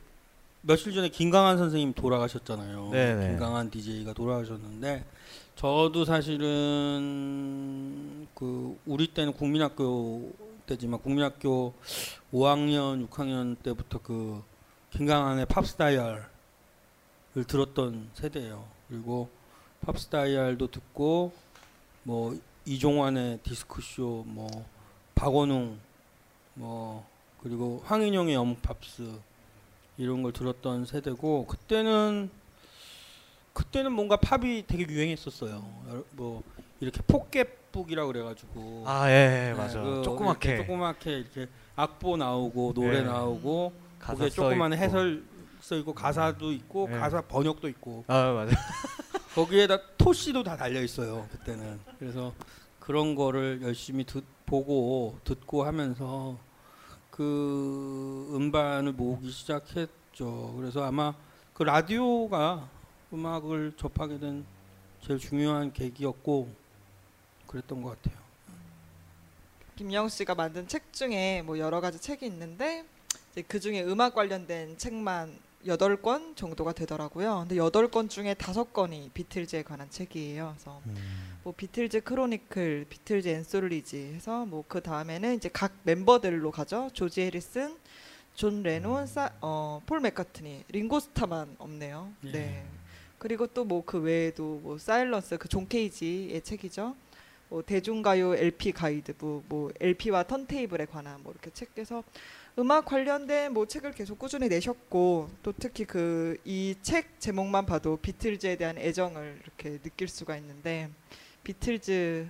며칠 0.63 0.93
전에 0.93 1.07
김강한 1.07 1.57
선생님 1.57 1.93
돌아가셨잖아요. 1.93 2.89
네네. 2.89 3.29
김강한 3.29 3.69
DJ가 3.69 4.11
돌아가셨는데 4.11 5.05
저도 5.55 6.03
사실은 6.03 7.47
그 8.35 8.77
우리 8.85 9.07
때는 9.07 9.31
국민학교 9.31 10.33
때지만 10.65 10.99
국민학교 11.01 11.73
5학년, 12.33 13.07
6학년 13.07 13.55
때부터 13.63 13.99
그 13.99 14.43
김강한의 14.91 15.45
팝스다이얼을 15.45 16.25
들었던 17.47 18.09
세대예요. 18.15 18.67
그리고 18.89 19.29
팝스다이얼도 19.79 20.71
듣고 20.71 21.31
뭐 22.03 22.37
이종환의 22.65 23.39
디스크쇼, 23.43 24.25
뭐 24.27 24.49
박원웅, 25.15 25.79
뭐 26.55 27.07
그리고 27.41 27.81
황인용의 27.85 28.35
영 28.35 28.61
팝스 28.61 29.09
이런 29.97 30.21
걸 30.21 30.33
들었던 30.33 30.85
세대고 30.85 31.45
그때는 31.45 32.29
그때는 33.55 33.93
뭔가 33.93 34.17
팝이 34.17 34.65
되게 34.67 34.85
유행했었어요. 34.85 35.63
뭐 36.11 36.43
이렇게 36.81 37.01
포켓북이라고 37.07 38.11
그래가지고 38.11 38.83
아, 38.85 39.09
예, 39.09 39.13
예 39.13 39.51
네, 39.51 39.53
맞아. 39.53 39.81
그 39.81 40.01
조그맣게 40.03 40.49
이렇게 40.49 40.65
조그맣게 40.67 41.11
이렇게 41.19 41.47
악보 41.77 42.17
나오고 42.17 42.73
노래 42.73 42.99
네. 42.99 43.03
나오고 43.03 43.71
거기에 43.97 44.29
써 44.29 44.35
조그만. 44.35 44.73
해설 44.73 45.23
써 45.61 45.77
있고 45.77 45.93
가사도 45.93 46.51
있고 46.51 46.89
네. 46.91 46.99
가사 46.99 47.21
번역도 47.21 47.69
있고 47.69 48.03
아, 48.07 48.33
맞아. 48.33 48.57
거기에다 49.33 49.79
토시도 49.97 50.43
다 50.43 50.55
달려 50.57 50.81
있어요 50.81 51.25
그때는 51.31 51.79
그래서 51.97 52.33
그런 52.79 53.15
거를 53.15 53.61
열심히 53.63 54.03
듣, 54.03 54.23
보고 54.45 55.17
듣고 55.23 55.63
하면서 55.63 56.37
그 57.09 58.31
음반을 58.35 58.91
모으기 58.91 59.31
시작했죠 59.31 60.53
그래서 60.57 60.83
아마 60.83 61.15
그 61.53 61.63
라디오가 61.63 62.69
음악을 63.15 63.73
접하게 63.77 64.19
된 64.19 64.45
제일 65.01 65.19
중요한 65.19 65.71
계기였고 65.71 66.49
그랬던 67.47 67.81
것 67.81 68.01
같아요 68.01 68.23
김영 69.75 70.09
씨가 70.09 70.35
만든 70.35 70.67
책 70.67 70.93
중에 70.93 71.41
뭐 71.45 71.57
여러 71.59 71.81
가지 71.81 71.99
책이 71.99 72.25
있는데 72.27 72.85
이제 73.31 73.41
그 73.41 73.59
중에 73.59 73.83
음악 73.83 74.15
관련된 74.15 74.77
책만 74.77 75.37
여덟 75.65 75.99
권 75.99 76.35
정도가 76.35 76.73
되더라고요. 76.73 77.39
근데 77.39 77.57
여덟 77.57 77.89
권 77.89 78.07
중에 78.07 78.35
다섯 78.35 78.71
권이 78.71 79.09
비틀즈에 79.13 79.63
관한 79.63 79.89
책이에요. 79.89 80.53
그래서 80.55 80.79
음. 80.85 80.95
뭐 81.43 81.53
비틀즈 81.57 82.01
크로니클, 82.01 82.85
비틀즈 82.87 83.27
앤솔로지 83.27 83.97
해서 84.15 84.45
뭐 84.45 84.63
그 84.67 84.81
다음에는 84.81 85.35
이제 85.35 85.49
각 85.51 85.73
멤버들로 85.83 86.51
가죠. 86.51 86.89
조지 86.93 87.21
해리슨, 87.21 87.75
존 88.35 88.61
레논, 88.63 89.07
사, 89.07 89.31
어, 89.41 89.81
폴 89.85 89.99
맥카트니, 90.01 90.65
링고 90.69 90.99
스타만 90.99 91.55
없네요. 91.57 92.11
예. 92.25 92.31
네. 92.31 92.65
그리고 93.17 93.47
또 93.47 93.63
뭐 93.65 93.81
그 93.85 93.99
외에도 93.99 94.59
뭐 94.63 94.77
사일런스 94.77 95.37
그 95.37 95.47
존 95.47 95.67
케이지의 95.67 96.41
책이죠. 96.41 96.95
뭐 97.49 97.61
대중가요 97.61 98.35
LP 98.35 98.71
가이드북, 98.71 99.45
뭐 99.47 99.71
LP와 99.79 100.23
턴테이블에 100.23 100.85
관한 100.85 101.21
뭐 101.23 101.31
이렇게 101.31 101.51
책에서 101.51 102.03
음악 102.57 102.85
관련된 102.85 103.53
뭐 103.53 103.65
책을 103.67 103.91
계속 103.93 104.17
꾸준히 104.17 104.47
내셨고 104.47 105.29
또 105.43 105.53
특히 105.59 105.85
그 105.85 106.37
이 106.45 106.75
책 106.81 107.19
제목만 107.19 107.65
봐도 107.65 107.97
비틀즈에 107.97 108.55
대한 108.57 108.77
애정을 108.77 109.39
이렇게 109.43 109.77
느낄 109.81 110.07
수가 110.07 110.37
있는데 110.37 110.89
비틀즈 111.43 112.27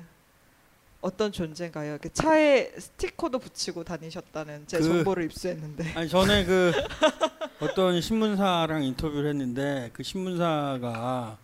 어떤 1.06 1.32
존재인가요? 1.32 1.92
이렇게 1.92 2.10
차에 2.10 2.72
스티커도 2.80 3.38
붙이고 3.38 3.84
다니셨다는 3.84 4.64
제 4.66 4.80
그- 4.80 4.84
정보를 4.86 5.26
입수했는데 5.26 5.94
아니 5.94 6.10
전에 6.10 6.44
그 6.46 6.72
어떤 7.62 8.02
신문사랑 8.02 8.84
인터뷰를 8.84 9.30
했는데 9.30 9.92
그 9.94 10.02
신문사가 10.02 11.38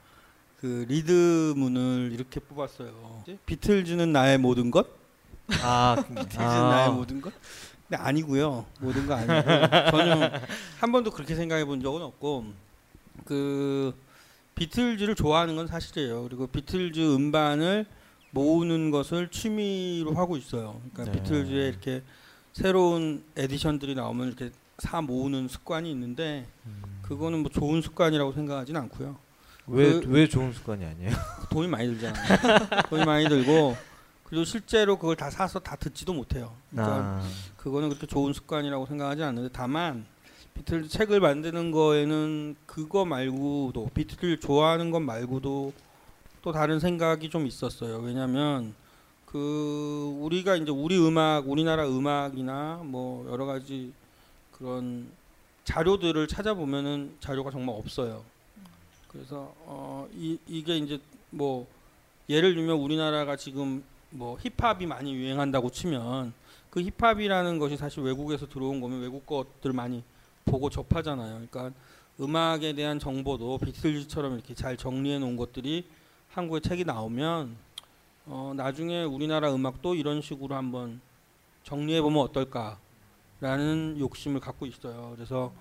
그 0.59 0.85
리드문을 0.89 2.09
이렇게 2.11 2.39
뽑았어요. 2.39 3.23
비틀즈는 3.45 4.11
나의 4.11 4.39
모든 4.39 4.71
것? 4.71 4.87
아, 5.61 5.95
비틀즈는 6.07 6.39
나의 6.39 6.91
모든 6.91 7.21
것? 7.21 7.31
근데 7.87 8.01
아니고요. 8.01 8.65
모든 8.79 9.05
거 9.05 9.13
아니고 9.13 9.91
저는 9.91 10.29
한 10.79 10.91
번도 10.91 11.11
그렇게 11.11 11.35
생각해 11.35 11.65
본 11.65 11.81
적은 11.83 12.01
없고 12.01 12.45
그 13.25 13.93
비틀즈를 14.55 15.13
좋아하는 15.13 15.55
건 15.55 15.67
사실이에요. 15.67 16.23
그리고 16.23 16.47
비틀즈 16.47 16.99
음반을 17.15 17.85
모으는 18.31 18.91
것을 18.91 19.29
취미로 19.29 20.13
하고 20.13 20.37
있어요. 20.37 20.81
그러니까 20.93 21.05
네. 21.05 21.11
비틀즈에 21.23 21.67
이렇게 21.67 22.03
새로운 22.53 23.23
에디션들이 23.37 23.95
나오면 23.95 24.27
이렇게 24.27 24.51
사 24.79 25.01
모으는 25.01 25.47
습관이 25.47 25.89
있는데 25.91 26.47
그거는 27.01 27.39
뭐 27.39 27.51
좋은 27.51 27.81
습관이라고 27.81 28.31
생각하진 28.33 28.75
않고요. 28.77 29.17
왜 29.67 29.99
그- 29.99 30.07
왜 30.07 30.27
좋은 30.27 30.51
습관이 30.53 30.83
아니에요? 30.85 31.11
돈이 31.51 31.67
많이 31.67 31.87
들잖아요. 31.87 32.39
돈이 32.89 33.05
많이 33.05 33.27
들고 33.29 33.75
그리고 34.23 34.43
실제로 34.45 34.97
그걸 34.97 35.15
다 35.15 35.29
사서 35.29 35.59
다 35.59 35.75
듣지도 35.75 36.13
못해요. 36.13 36.53
그러니까 36.71 36.95
아, 36.95 37.29
그거는 37.57 37.89
그렇게 37.89 38.07
좋은 38.07 38.31
습관이라고 38.33 38.85
생각하지 38.85 39.23
않는데 39.23 39.49
다만 39.53 40.05
비틀즈 40.53 40.89
책을 40.89 41.19
만드는 41.19 41.71
거에는 41.71 42.55
그거 42.65 43.05
말고도 43.05 43.91
비틀즈 43.93 44.39
좋아하는 44.39 44.89
것 44.91 44.99
말고도 45.01 45.73
또 46.41 46.51
다른 46.51 46.79
생각이 46.79 47.29
좀 47.29 47.45
있었어요. 47.45 47.99
왜냐하면 47.99 48.73
그 49.25 50.17
우리가 50.19 50.55
이제 50.55 50.71
우리 50.71 50.97
음악, 50.97 51.47
우리나라 51.47 51.87
음악이나 51.87 52.81
뭐 52.83 53.29
여러 53.31 53.45
가지 53.45 53.93
그런 54.51 55.09
자료들을 55.63 56.27
찾아보면은 56.27 57.15
자료가 57.19 57.51
정말 57.51 57.75
없어요. 57.75 58.23
그래서 59.07 59.53
어, 59.65 60.07
이, 60.13 60.37
이게 60.47 60.77
이제 60.77 60.99
뭐 61.29 61.67
예를 62.27 62.55
들면 62.55 62.77
우리나라가 62.77 63.35
지금 63.35 63.83
뭐 64.09 64.37
힙합이 64.37 64.85
많이 64.85 65.13
유행한다고 65.13 65.69
치면 65.69 66.33
그 66.69 66.81
힙합이라는 66.81 67.59
것이 67.59 67.77
사실 67.77 68.01
외국에서 68.03 68.47
들어온 68.47 68.81
거면 68.81 69.01
외국 69.01 69.25
것들 69.25 69.73
많이 69.73 70.03
보고 70.45 70.69
접하잖아요. 70.69 71.45
그러니까 71.47 71.71
음악에 72.19 72.73
대한 72.73 72.99
정보도 72.99 73.57
비틀즈처럼 73.59 74.33
이렇게 74.33 74.53
잘 74.53 74.75
정리해 74.75 75.19
놓은 75.19 75.37
것들이 75.37 75.85
한국에 76.33 76.61
책이 76.61 76.85
나오면 76.85 77.57
어, 78.25 78.53
나중에 78.55 79.03
우리나라 79.03 79.53
음악도 79.53 79.95
이런 79.95 80.21
식으로 80.21 80.55
한번 80.55 81.01
정리해 81.63 82.01
보면 82.01 82.21
어떨까라는 82.23 83.97
욕심을 83.99 84.39
갖고 84.39 84.65
있어요. 84.65 85.11
그래서 85.15 85.51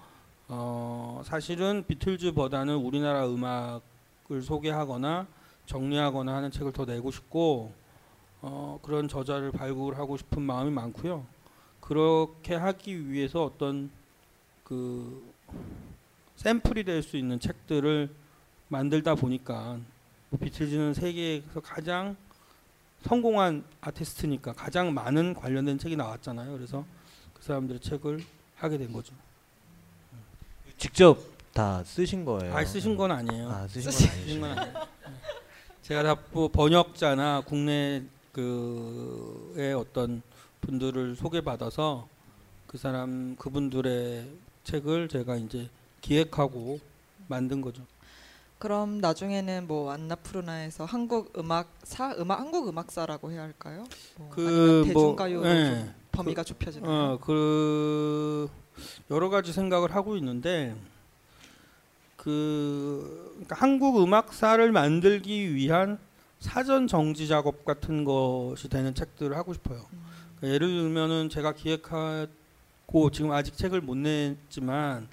어, 0.47 1.23
사실은 1.25 1.85
비틀즈보다는 1.89 2.77
우리나라 2.77 3.27
음악을 3.29 4.43
소개하거나 4.43 5.27
정리하거나 5.67 6.35
하는 6.35 6.51
책을 6.51 6.73
더 6.73 6.85
내고 6.85 7.11
싶고 7.11 7.73
어, 8.43 8.79
그런 8.83 9.09
저자를 9.09 9.51
발굴하고 9.53 10.17
싶은 10.17 10.41
마음이 10.43 10.71
많고요. 10.71 11.25
그렇게 11.81 12.55
하기 12.55 13.11
위해서 13.11 13.45
어떤 13.45 13.91
그 14.63 15.33
샘플이 16.37 16.85
될 16.85 17.03
수 17.03 17.17
있는 17.17 17.41
책들을 17.41 18.09
만들다 18.69 19.17
보니까 19.17 19.73
뭐 19.75 20.00
비틀즈는 20.39 20.95
세계에서 20.95 21.61
가장 21.61 22.17
성공한 23.03 23.65
아티스트니까 23.81 24.53
가장 24.53 24.93
많은 24.93 25.35
관련된 25.35 25.79
책이 25.79 25.97
나왔잖아요. 25.97 26.53
그래서 26.53 26.85
그 27.35 27.43
사람들의 27.43 27.81
책을 27.81 28.23
하게 28.57 28.79
된 28.79 28.93
거죠. 28.93 29.15
직접 30.77 31.19
다 31.53 31.83
쓰신 31.85 32.25
거예요? 32.25 32.55
아 32.55 32.65
쓰신 32.65 32.97
건 32.97 33.11
아니에요. 33.11 33.51
아, 33.51 33.67
쓰신 33.69 33.91
쓰신- 33.91 34.41
건. 34.41 34.59
아니에요. 34.59 34.87
제가 35.83 36.03
다뭐 36.03 36.49
번역자나 36.49 37.43
국내 37.47 38.03
그의 38.33 39.75
어떤 39.75 40.23
분들을 40.61 41.17
소개받아서 41.17 42.07
그 42.67 42.79
사람 42.79 43.35
그분들의 43.37 44.29
책을 44.63 45.09
제가 45.09 45.37
이제 45.37 45.69
기획하고 46.03 46.79
만든 47.27 47.61
거죠. 47.61 47.83
그럼 48.61 48.99
나중에는 48.99 49.67
뭐 49.67 49.91
안나푸르나에서 49.91 50.85
한국 50.85 51.33
음악사 51.39 52.17
음악 52.19 52.41
한국 52.41 52.69
음악사라고 52.69 53.33
해야 53.33 53.41
할까요? 53.41 53.85
뭐그 54.19 54.85
아니면 54.87 54.93
뭐. 54.93 55.17
좀 55.17 55.95
범위가 56.13 56.45
좁혀지나요? 56.45 56.93
어, 56.93 57.19
그 57.23 58.51
여러 59.11 59.31
가지 59.31 59.55
생각을 59.55 59.95
하고 59.95 60.15
있는데 60.19 60.77
그 62.17 63.31
그러니까 63.31 63.57
한국 63.57 64.03
음악사를 64.03 64.71
만들기 64.71 65.55
위한 65.55 65.99
사전 66.39 66.87
정지 66.87 67.29
작업 67.29 67.65
같은 67.65 68.05
것이 68.05 68.69
되는 68.69 68.95
책들을 68.95 69.35
하고 69.39 69.55
싶어요. 69.55 69.87
음, 69.91 70.05
그러니까 70.37 70.55
예를 70.55 70.69
들면은 70.69 71.31
제가 71.31 71.55
기획하고 71.55 73.11
지금 73.11 73.33
아직 73.33 73.57
책을 73.57 73.81
못 73.81 73.97
냈지만 73.97 75.09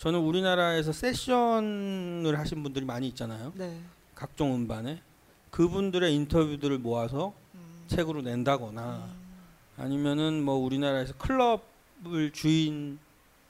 저는 0.00 0.18
우리나라에서 0.18 0.92
세션을 0.92 2.38
하신 2.38 2.62
분들이 2.62 2.86
많이 2.86 3.06
있잖아요. 3.08 3.52
네. 3.54 3.78
각종 4.14 4.54
음반에 4.54 4.98
그분들의 5.50 6.14
인터뷰들을 6.14 6.78
모아서 6.78 7.34
음, 7.54 7.84
책으로 7.86 8.22
낸다거나 8.22 8.96
음, 8.96 9.12
아니면은 9.76 10.42
뭐 10.42 10.54
우리나라에서 10.54 11.12
클럽을 11.18 12.32
주인 12.32 12.98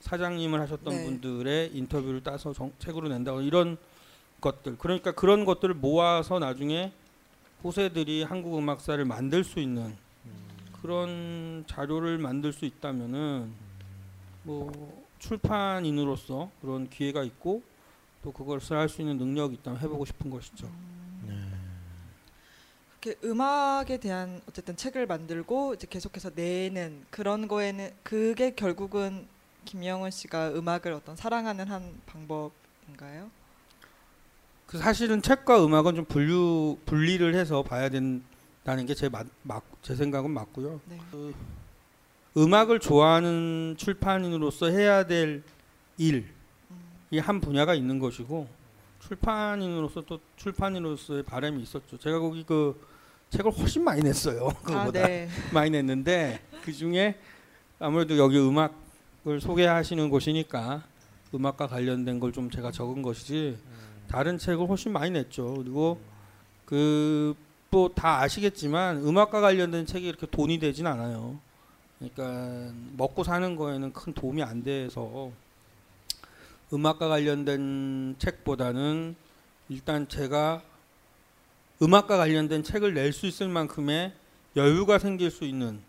사장님을 0.00 0.60
하셨던 0.62 0.92
네. 0.92 1.04
분들의 1.04 1.70
인터뷰를 1.72 2.24
따서 2.24 2.52
정- 2.52 2.72
책으로 2.80 3.06
낸다거나 3.06 3.44
이런 3.44 3.76
것들 4.40 4.76
그러니까 4.78 5.12
그런 5.12 5.44
것들을 5.44 5.74
모아서 5.76 6.40
나중에 6.40 6.92
후세들이 7.62 8.24
한국 8.24 8.58
음악사를 8.58 9.04
만들 9.04 9.44
수 9.44 9.60
있는 9.60 9.94
그런 10.82 11.62
자료를 11.68 12.18
만들 12.18 12.52
수 12.52 12.64
있다면은 12.64 13.52
뭐 14.42 15.04
출판인으로서 15.20 16.50
그런 16.60 16.88
기회가 16.90 17.22
있고 17.22 17.62
또 18.22 18.32
그것을 18.32 18.76
할 18.76 18.88
수 18.88 19.00
있는 19.00 19.16
능력이 19.16 19.54
있다면 19.56 19.80
해보고 19.80 20.04
싶은 20.04 20.30
것이죠. 20.30 20.68
네. 21.26 21.38
이렇게 23.02 23.18
음악에 23.26 23.96
대한 23.98 24.42
어쨌든 24.48 24.76
책을 24.76 25.06
만들고 25.06 25.74
이제 25.74 25.86
계속해서 25.88 26.32
내는 26.34 27.04
그런 27.10 27.48
거에는 27.48 27.90
그게 28.02 28.54
결국은 28.54 29.26
김영훈 29.64 30.10
씨가 30.10 30.50
음악을 30.50 30.92
어떤 30.92 31.16
사랑하는 31.16 31.66
한 31.68 32.00
방법인가요? 32.06 33.30
그 34.66 34.78
사실은 34.78 35.22
책과 35.22 35.64
음악은 35.64 35.94
좀 35.96 36.04
분류 36.04 36.76
분리를 36.86 37.34
해서 37.34 37.62
봐야 37.62 37.88
된다는 37.88 38.86
게 38.86 38.94
제 38.94 39.08
제 39.82 39.94
생각은 39.96 40.30
맞고요. 40.30 40.80
네. 40.86 40.98
그 41.10 41.34
음악을 42.36 42.78
좋아하는 42.78 43.74
출판인으로서 43.76 44.66
해야 44.66 45.06
될 45.06 45.42
일이 45.98 46.24
음, 46.70 47.18
한 47.18 47.40
분야가 47.40 47.74
있는 47.74 47.98
것이고 47.98 48.46
출판인으로서 49.00 50.02
또 50.02 50.20
출판인으로서의 50.36 51.24
바람이 51.24 51.62
있었죠. 51.62 51.98
제가 51.98 52.18
거기 52.20 52.44
그 52.44 52.80
책을 53.30 53.50
훨씬 53.52 53.82
많이 53.82 54.02
냈어요. 54.02 54.48
아, 54.62 54.62
그거보다 54.62 55.06
네. 55.06 55.28
많이 55.52 55.70
냈는데 55.70 56.40
그 56.62 56.72
중에 56.72 57.18
아무래도 57.78 58.16
여기 58.18 58.38
음악을 58.38 59.40
소개하시는 59.40 60.08
곳이니까 60.10 60.82
음악과 61.34 61.66
관련된 61.68 62.20
걸 62.20 62.32
좀 62.32 62.50
제가 62.50 62.70
적은 62.70 63.02
것이지 63.02 63.58
다른 64.08 64.38
책을 64.38 64.68
훨씬 64.68 64.92
많이 64.92 65.10
냈죠. 65.10 65.54
그리고 65.54 66.00
그 66.64 67.34
또 67.70 67.88
다 67.94 68.18
아시겠지만 68.22 68.96
음악과 69.06 69.40
관련된 69.40 69.86
책이 69.86 70.04
이렇게 70.08 70.26
돈이 70.26 70.58
되진 70.58 70.88
않아요. 70.88 71.38
그러니까 72.00 72.72
먹고 72.96 73.24
사는 73.24 73.56
거에는 73.56 73.92
큰 73.92 74.14
도움이 74.14 74.42
안 74.42 74.62
돼서 74.62 75.30
음악과 76.72 77.08
관련된 77.08 78.16
책보다는 78.18 79.14
일단 79.68 80.08
제가 80.08 80.62
음악과 81.82 82.16
관련된 82.16 82.62
책을 82.62 82.94
낼 82.94 83.12
수 83.12 83.26
있을 83.26 83.48
만큼의 83.48 84.14
여유가 84.56 84.98
생길 84.98 85.30
수 85.30 85.44
있는 85.44 85.80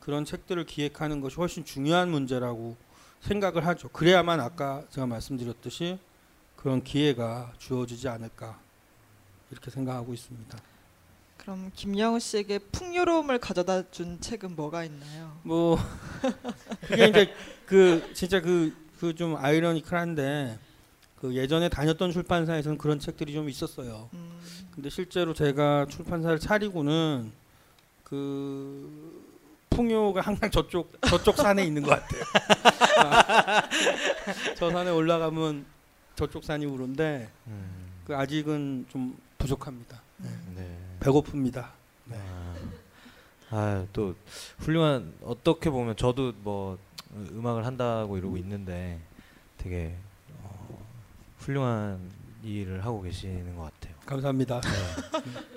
그런 0.00 0.24
책들을 0.24 0.64
기획하는 0.66 1.20
것이 1.20 1.36
훨씬 1.36 1.64
중요한 1.64 2.10
문제라고 2.10 2.76
생각을 3.20 3.66
하죠. 3.66 3.88
그래야만 3.88 4.40
아까 4.40 4.84
제가 4.90 5.06
말씀드렸듯이 5.06 5.98
그런 6.56 6.84
기회가 6.84 7.52
주어지지 7.58 8.08
않을까 8.08 8.58
이렇게 9.50 9.70
생각하고 9.70 10.12
있습니다. 10.12 10.58
그럼 11.48 11.70
김영우 11.74 12.20
씨에게 12.20 12.58
풍요로움을 12.58 13.38
가져다 13.38 13.90
준 13.90 14.20
책은 14.20 14.54
뭐가 14.54 14.84
있나요? 14.84 15.34
뭐 15.42 15.78
그게 16.86 17.06
이제 17.06 17.34
그 17.64 18.10
진짜 18.12 18.42
그 18.42 18.76
그 19.00 19.14
좀 19.14 19.34
아이러니컬한데 19.34 20.58
그 21.16 21.34
예전에 21.34 21.70
다녔던 21.70 22.12
출판사에서는 22.12 22.76
그런 22.76 22.98
책들이 23.00 23.32
좀 23.32 23.48
있었어요. 23.48 24.10
음, 24.12 24.38
근데 24.74 24.90
실제로 24.90 25.32
제가 25.32 25.86
출판사를 25.88 26.38
차리고는 26.38 27.32
그 28.04 29.24
풍요가 29.70 30.20
항상 30.20 30.50
저쪽 30.50 30.92
저쪽 31.08 31.36
산에 31.36 31.64
있는 31.64 31.82
것 31.82 31.90
같아요. 31.98 32.22
아, 32.98 33.62
저 34.58 34.70
산에 34.70 34.90
올라가면 34.90 35.64
저쪽 36.14 36.44
산이 36.44 36.66
우는데 36.66 37.30
음, 37.46 37.88
그 38.04 38.14
아직은 38.14 38.84
좀 38.90 39.16
부족합니다. 39.38 40.02
네. 40.18 40.78
배고픕니다. 41.00 41.68
네. 42.06 42.16
아, 43.50 43.86
또 43.92 44.14
훌륭한 44.58 45.14
어떻게 45.22 45.70
보면 45.70 45.96
저도 45.96 46.32
뭐 46.42 46.78
음악을 47.14 47.64
한다고 47.64 48.18
이러고 48.18 48.36
있는데 48.38 49.00
되게 49.56 49.94
어, 50.42 50.78
훌륭한 51.38 51.98
일을 52.42 52.84
하고 52.84 53.00
계시는 53.02 53.56
것 53.56 53.62
같아요. 53.64 53.94
감사합니다. 54.06 54.60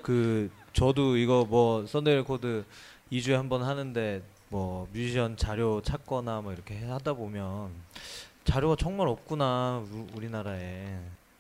그 0.02 0.50
저도 0.74 1.18
이거 1.18 1.46
뭐 1.46 1.86
썬데이 1.86 2.16
레코드 2.16 2.66
2주에 3.12 3.34
한 3.34 3.50
번 3.50 3.64
하는데 3.64 4.22
뭐 4.50 4.88
뮤지션 4.94 5.36
자료 5.38 5.82
찾거나 5.82 6.42
뭐 6.42 6.54
이렇게 6.54 6.80
하다 6.86 7.14
보면 7.14 7.72
자료가 8.46 8.76
정말 8.78 9.08
없구나 9.08 9.84
우- 9.92 10.08
우리나라에 10.16 10.98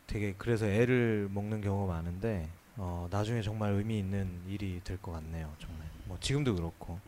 되게 0.08 0.34
그래서 0.38 0.66
애를 0.66 1.30
먹는 1.32 1.62
경우가 1.62 1.94
많은데 1.94 2.48
어, 2.78 3.08
나중에 3.12 3.42
정말 3.42 3.74
의미 3.74 4.00
있는 4.00 4.30
일이 4.48 4.82
될 4.84 4.98
것 5.02 5.12
같네요 5.14 5.52
정말 5.60 5.88
뭐 6.06 6.18
지금도 6.20 6.56
그렇고 6.56 7.00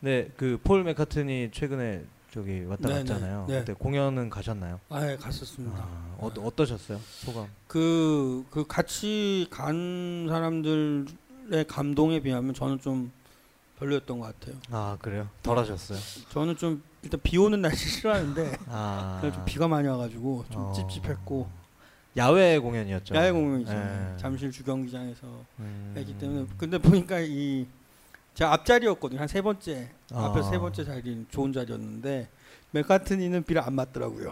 네, 0.00 0.28
그 0.36 0.58
폴 0.62 0.82
맥카트니 0.84 1.50
최근에 1.52 2.04
저기 2.32 2.62
왔다 2.64 2.88
네, 2.88 2.94
갔잖아요. 2.96 3.46
네, 3.48 3.54
네. 3.54 3.58
그때 3.60 3.72
공연은 3.74 4.30
가셨나요? 4.30 4.80
아, 4.88 5.10
예, 5.10 5.16
갔었습니다. 5.16 5.76
아, 5.78 6.14
어, 6.18 6.26
어떠셨어요? 6.38 6.98
소감? 7.04 7.48
그, 7.66 8.44
그 8.50 8.66
같이 8.66 9.46
간 9.50 10.26
사람들의 10.28 11.64
감동에 11.68 12.20
비하면 12.20 12.54
저는 12.54 12.78
좀 12.80 13.12
별로였던 13.80 14.18
것 14.20 14.38
같아요. 14.38 14.60
아 14.70 14.96
그래요? 15.00 15.28
덜 15.42 15.58
하셨어요? 15.58 15.98
저는 16.30 16.56
좀 16.56 16.82
일단 17.02 17.18
비 17.22 17.36
오는 17.38 17.60
날씨 17.60 17.88
싫어하는데 17.90 18.58
아, 18.68 19.20
좀 19.22 19.44
비가 19.44 19.66
많이 19.68 19.88
와가지고 19.88 20.44
좀 20.50 20.62
어. 20.62 20.72
찝찝했고 20.72 21.48
야외 22.16 22.58
공연이었죠. 22.58 23.14
야외 23.14 23.30
공연이죠. 23.32 23.72
예. 23.72 24.16
잠실 24.18 24.50
주경기장에서 24.50 25.26
음. 25.60 25.94
했기 25.96 26.16
때문에 26.18 26.46
근데 26.58 26.76
보니까 26.78 27.20
이 27.20 27.66
제가 28.34 28.52
앞자리였거든요. 28.54 29.18
한 29.20 29.28
세 29.28 29.40
번째 29.42 29.90
아. 30.12 30.26
앞에 30.26 30.42
세 30.42 30.58
번째 30.58 30.84
자리 30.84 31.26
좋은 31.30 31.52
자리였는데 31.52 32.28
맥카트니는 32.72 33.42
비를 33.44 33.62
안 33.62 33.74
맞더라고요. 33.74 34.30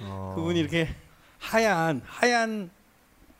어. 0.00 0.32
그분이 0.36 0.60
이렇게 0.60 0.88
하얀 1.38 2.00
하얀 2.04 2.70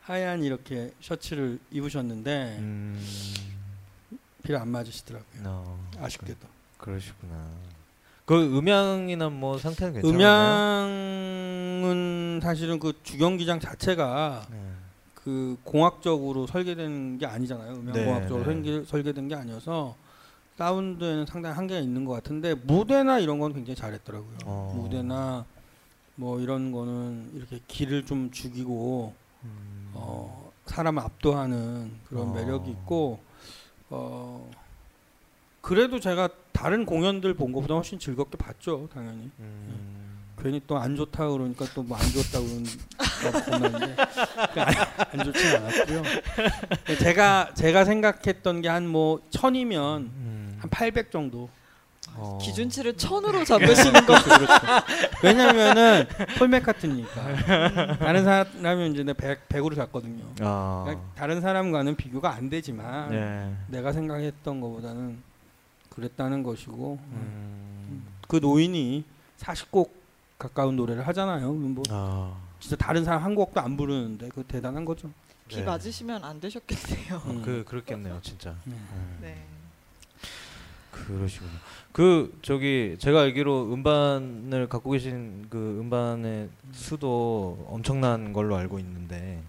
하얀 0.05 0.43
이렇게 0.43 0.91
셔츠를 0.99 1.59
입으셨는데 1.71 2.57
음. 2.59 3.01
비를 4.43 4.59
안 4.59 4.67
맞으시더라고요. 4.67 5.43
어, 5.45 5.89
아쉽게도. 5.97 6.39
그, 6.77 6.85
그러시구나. 6.85 7.47
그 8.25 8.57
음향이나 8.57 9.29
뭐 9.29 9.57
상태는 9.57 9.93
괜찮나요? 9.93 10.17
음향은 11.81 12.41
사실은 12.41 12.79
그 12.79 12.93
주경기장 13.03 13.61
자체가 13.61 14.45
네. 14.51 14.57
그 15.13 15.57
공학적으로 15.63 16.47
설계된 16.47 17.17
게 17.17 17.25
아니잖아요. 17.25 17.73
음향 17.73 17.93
네, 17.93 18.05
공학적으로 18.05 18.45
네. 18.45 18.45
설계, 18.45 18.83
설계된 18.85 19.29
게 19.29 19.35
아니어서 19.35 19.95
사운드에는 20.57 21.25
상당히 21.25 21.55
한계가 21.55 21.79
있는 21.79 22.03
것 22.03 22.11
같은데 22.11 22.55
무대나 22.55 23.19
이런 23.19 23.39
건 23.39 23.53
굉장히 23.53 23.75
잘했더라고요. 23.77 24.37
어. 24.45 24.73
무대나 24.75 25.45
뭐 26.15 26.41
이런 26.41 26.73
거는 26.73 27.31
이렇게 27.35 27.59
길을 27.67 28.05
좀 28.05 28.31
죽이고 28.31 29.13
음. 29.17 29.22
어, 29.93 30.51
사람을 30.65 31.01
압도하는 31.03 31.91
그런 32.07 32.29
어. 32.29 32.33
매력이 32.33 32.71
있고 32.71 33.19
어, 33.89 34.49
그래도 35.61 35.99
제가 35.99 36.29
다른 36.51 36.85
공연들 36.85 37.33
본 37.35 37.51
것보다 37.51 37.75
훨씬 37.75 37.97
즐겁게 37.99 38.37
봤죠, 38.37 38.87
당연히. 38.93 39.29
음. 39.39 40.01
괜히 40.41 40.59
또 40.67 40.77
안 40.77 40.95
좋다 40.95 41.29
그러니까 41.29 41.63
또 41.73 41.83
뭐 41.83 41.95
안 41.95 42.03
좋다 42.11 42.39
그러는데 42.39 43.95
안, 44.57 45.19
안 45.19 45.25
좋지는 45.25 45.55
않았고요. 45.57 46.03
제가 46.99 47.53
제가 47.53 47.85
생각했던 47.85 48.61
게 48.61 48.67
한 48.67 48.87
뭐 48.87 49.21
천이면 49.29 50.01
음. 50.01 50.59
한800 50.61 51.11
정도. 51.11 51.49
어. 52.15 52.37
기준치를 52.41 52.95
천으로 52.97 53.43
잡으시는 53.43 54.05
거. 54.05 54.15
그렇죠, 54.21 54.45
그렇죠. 54.45 54.85
왜냐면은 55.23 56.07
폴맥 56.37 56.63
같으니까 56.63 57.97
다른 57.97 58.23
사람이 58.23 58.91
이제 58.91 59.03
내 59.03 59.13
100, 59.13 59.49
100으로 59.49 59.75
잡거든요. 59.75 60.23
아. 60.41 60.83
그러니까 60.85 61.05
다른 61.15 61.41
사람과는 61.41 61.95
비교가 61.95 62.33
안 62.33 62.49
되지만 62.49 63.09
네. 63.09 63.55
내가 63.67 63.91
생각했던 63.91 64.61
것보다는 64.61 65.21
그랬다는 65.89 66.43
것이고 66.43 66.99
음. 67.01 68.03
그 68.27 68.37
노인이 68.37 69.03
40곡 69.39 69.89
가까운 70.37 70.75
노래를 70.75 71.07
하잖아요. 71.07 71.53
뭐 71.53 71.83
아. 71.89 72.35
진짜 72.59 72.75
다른 72.75 73.03
사람 73.03 73.23
한 73.23 73.35
곡도 73.35 73.59
안 73.59 73.77
부르는데 73.77 74.29
그 74.29 74.43
대단한 74.43 74.85
거죠. 74.85 75.09
비 75.47 75.57
네. 75.57 75.63
맞으시면 75.63 76.23
안 76.23 76.39
되셨겠네요. 76.39 77.21
음. 77.27 77.41
그 77.43 77.63
그렇겠네요, 77.67 78.19
진짜. 78.21 78.51
음. 78.67 78.87
음. 78.91 79.52
네. 80.95 81.05
그러시군요. 81.17 81.51
그 81.91 82.37
저기 82.41 82.95
제가 82.99 83.21
알기로 83.21 83.71
음반을 83.73 84.67
갖고 84.69 84.91
계신 84.91 85.45
그 85.49 85.79
음반의 85.79 86.49
수도 86.71 87.65
엄청난 87.69 88.33
걸로 88.33 88.55
알고 88.55 88.79
있는데 88.79 89.41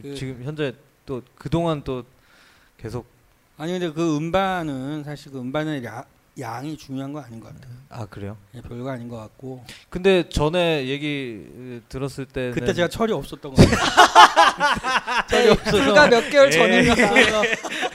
그- 0.00 0.14
지금 0.14 0.42
현재 0.42 0.74
또 1.06 1.22
그동안 1.36 1.82
또 1.84 2.04
계속 2.76 3.06
아니 3.56 3.72
근데 3.72 3.90
그 3.92 4.16
음반은 4.16 5.04
사실 5.04 5.32
그 5.32 5.38
음반의 5.40 5.84
야, 5.84 6.04
양이 6.40 6.76
중요한 6.76 7.12
거 7.12 7.20
아닌 7.20 7.40
것 7.40 7.52
같아요. 7.54 7.72
아 7.88 8.06
그래요? 8.06 8.36
예, 8.54 8.60
별거 8.60 8.90
아닌 8.90 9.08
것 9.08 9.16
같고 9.16 9.64
근데 9.90 10.28
전에 10.28 10.86
얘기 10.86 11.44
으, 11.56 11.80
들었을 11.88 12.26
때는 12.26 12.52
그때 12.52 12.72
제가 12.72 12.88
철이 12.88 13.12
없었던 13.12 13.54
거 13.54 13.62
같아요. 13.62 15.26
철이 15.28 15.50
없어서 15.50 15.84
불과 15.84 16.08
몇 16.08 16.30
개월 16.30 16.46
예. 16.46 16.50
전입니다. 16.50 17.12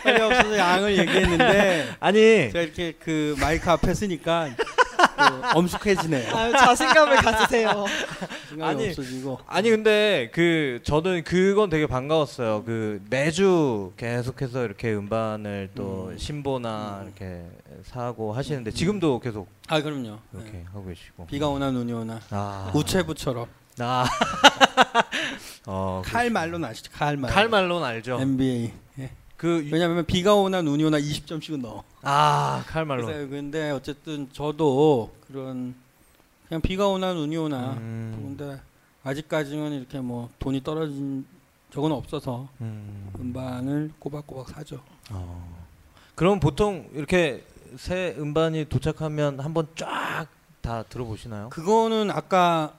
철이 0.03 0.21
없어서 0.21 0.57
양을 0.57 0.97
얘기했는데 0.97 1.95
아니 1.99 2.19
제가 2.51 2.61
이렇게 2.61 2.93
그 2.99 3.35
마이크 3.39 3.69
앞에 3.69 3.93
쓰니까 3.93 4.49
그 4.57 4.82
엄숙해지네요. 5.55 6.35
아유, 6.35 6.51
자신감을 6.51 7.15
가지세요. 7.17 7.85
아니, 8.61 8.89
없어지고 8.89 9.39
아니 9.47 9.69
근데 9.69 10.29
그 10.33 10.79
저는 10.83 11.23
그건 11.23 11.69
되게 11.69 11.87
반가웠어요. 11.87 12.63
그 12.65 13.01
매주 13.09 13.93
계속해서 13.97 14.65
이렇게 14.65 14.93
음반을 14.93 15.71
또 15.75 16.09
음. 16.11 16.17
신보나 16.17 17.01
음. 17.01 17.07
이렇게 17.07 17.43
사고 17.83 18.33
하시는데 18.33 18.71
지금도 18.71 19.19
계속 19.19 19.47
아 19.67 19.81
그럼요. 19.81 20.17
이렇게 20.33 20.51
네. 20.51 20.65
하고 20.71 20.85
계시고 20.85 21.25
비가 21.27 21.47
오나 21.47 21.71
눈이 21.71 21.91
오나 21.93 22.19
아. 22.29 22.71
우체부처럼 22.73 23.47
아. 23.79 24.05
어, 25.65 26.01
칼 26.05 26.29
말로는 26.29 26.67
아시죠? 26.69 26.91
칼 26.93 27.17
말. 27.17 27.31
칼말론 27.31 27.83
알죠. 27.83 28.19
NBA. 28.19 28.73
예. 29.43 29.47
그 29.47 29.65
유- 29.65 29.73
왜냐하면 29.73 30.05
비가 30.05 30.35
오나 30.35 30.61
눈이 30.61 30.83
오나 30.85 30.97
20점씩은 30.99 31.61
넣어. 31.61 31.83
아. 32.01 32.63
그래서 32.65 33.27
근데 33.29 33.71
어쨌든 33.71 34.29
저도 34.31 35.11
그런 35.27 35.75
그냥 36.47 36.61
비가 36.61 36.87
오나 36.87 37.13
눈이 37.13 37.35
오나 37.37 37.73
음, 37.73 38.35
근데 38.37 38.59
아직까지는 39.03 39.73
이렇게 39.73 39.99
뭐 39.99 40.29
돈이 40.39 40.63
떨어진 40.63 41.25
적은 41.73 41.91
없어서 41.91 42.47
음. 42.61 43.11
음반을 43.19 43.91
꼬박꼬박 43.99 44.49
사죠. 44.49 44.81
어. 45.11 45.65
그럼 46.15 46.39
보통 46.39 46.89
이렇게 46.93 47.43
새 47.77 48.15
음반이 48.17 48.65
도착하면 48.69 49.39
한번 49.39 49.67
쫙 49.75 50.27
다 50.61 50.83
들어보시나요? 50.83 51.49
그거는 51.49 52.09
아까 52.09 52.73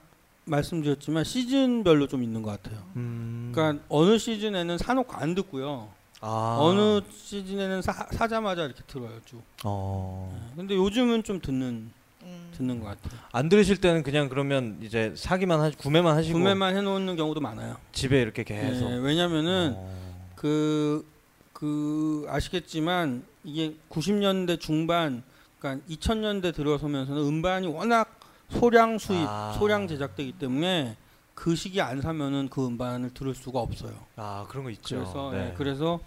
말씀드렸지만 0.45 1.23
시즌별로 1.23 2.07
좀 2.07 2.23
있는 2.23 2.41
것 2.41 2.49
같아요. 2.59 2.81
음. 2.95 3.51
그러니까 3.53 3.83
어느 3.89 4.17
시즌에는 4.17 4.79
사놓고 4.79 5.13
안 5.13 5.35
듣고요. 5.35 5.89
아. 6.27 6.57
어느 6.59 7.01
시즌에는 7.11 7.83
사, 7.83 7.93
사자마자 8.11 8.63
이렇게 8.63 8.81
들어요 8.87 9.11
쭉. 9.25 9.43
어. 9.63 10.35
근데 10.55 10.75
요즘은 10.75 11.23
좀 11.23 11.39
듣는 11.39 11.91
음. 12.23 12.51
듣는 12.57 12.79
것 12.79 12.87
같아요. 12.87 13.19
안 13.31 13.47
들으실 13.47 13.77
때는 13.77 14.01
그냥 14.01 14.27
그러면 14.27 14.79
이제 14.81 15.13
사기만 15.15 15.59
하 15.59 15.69
구매만 15.69 16.17
하시고 16.17 16.35
구매만 16.35 16.75
해놓는 16.75 17.15
경우도 17.15 17.41
많아요. 17.41 17.77
집에 17.91 18.19
이렇게 18.19 18.43
계속 18.43 18.89
네, 18.89 18.97
왜냐면은 18.97 19.73
어. 19.77 20.05
그, 20.35 21.05
그 21.53 22.25
아시겠지만 22.27 23.23
이게 23.43 23.75
90년대 23.91 24.59
중반, 24.59 25.21
그러니까 25.59 25.85
2000년대 25.87 26.55
들어서면서는 26.55 27.21
음반이 27.21 27.67
워낙 27.67 28.19
소량 28.49 28.97
수입, 28.97 29.27
아. 29.27 29.55
소량 29.59 29.87
제작되기 29.87 30.33
때문에 30.33 30.97
그 31.35 31.55
시기 31.55 31.81
안 31.81 32.01
사면은 32.01 32.49
그 32.49 32.65
음반을 32.65 33.13
들을 33.13 33.35
수가 33.35 33.59
없어요. 33.59 33.93
아 34.15 34.47
그런 34.49 34.63
거 34.63 34.71
있죠. 34.71 34.95
그래서 34.95 35.31
네. 35.31 35.49
예, 35.49 35.53
그래서 35.55 35.99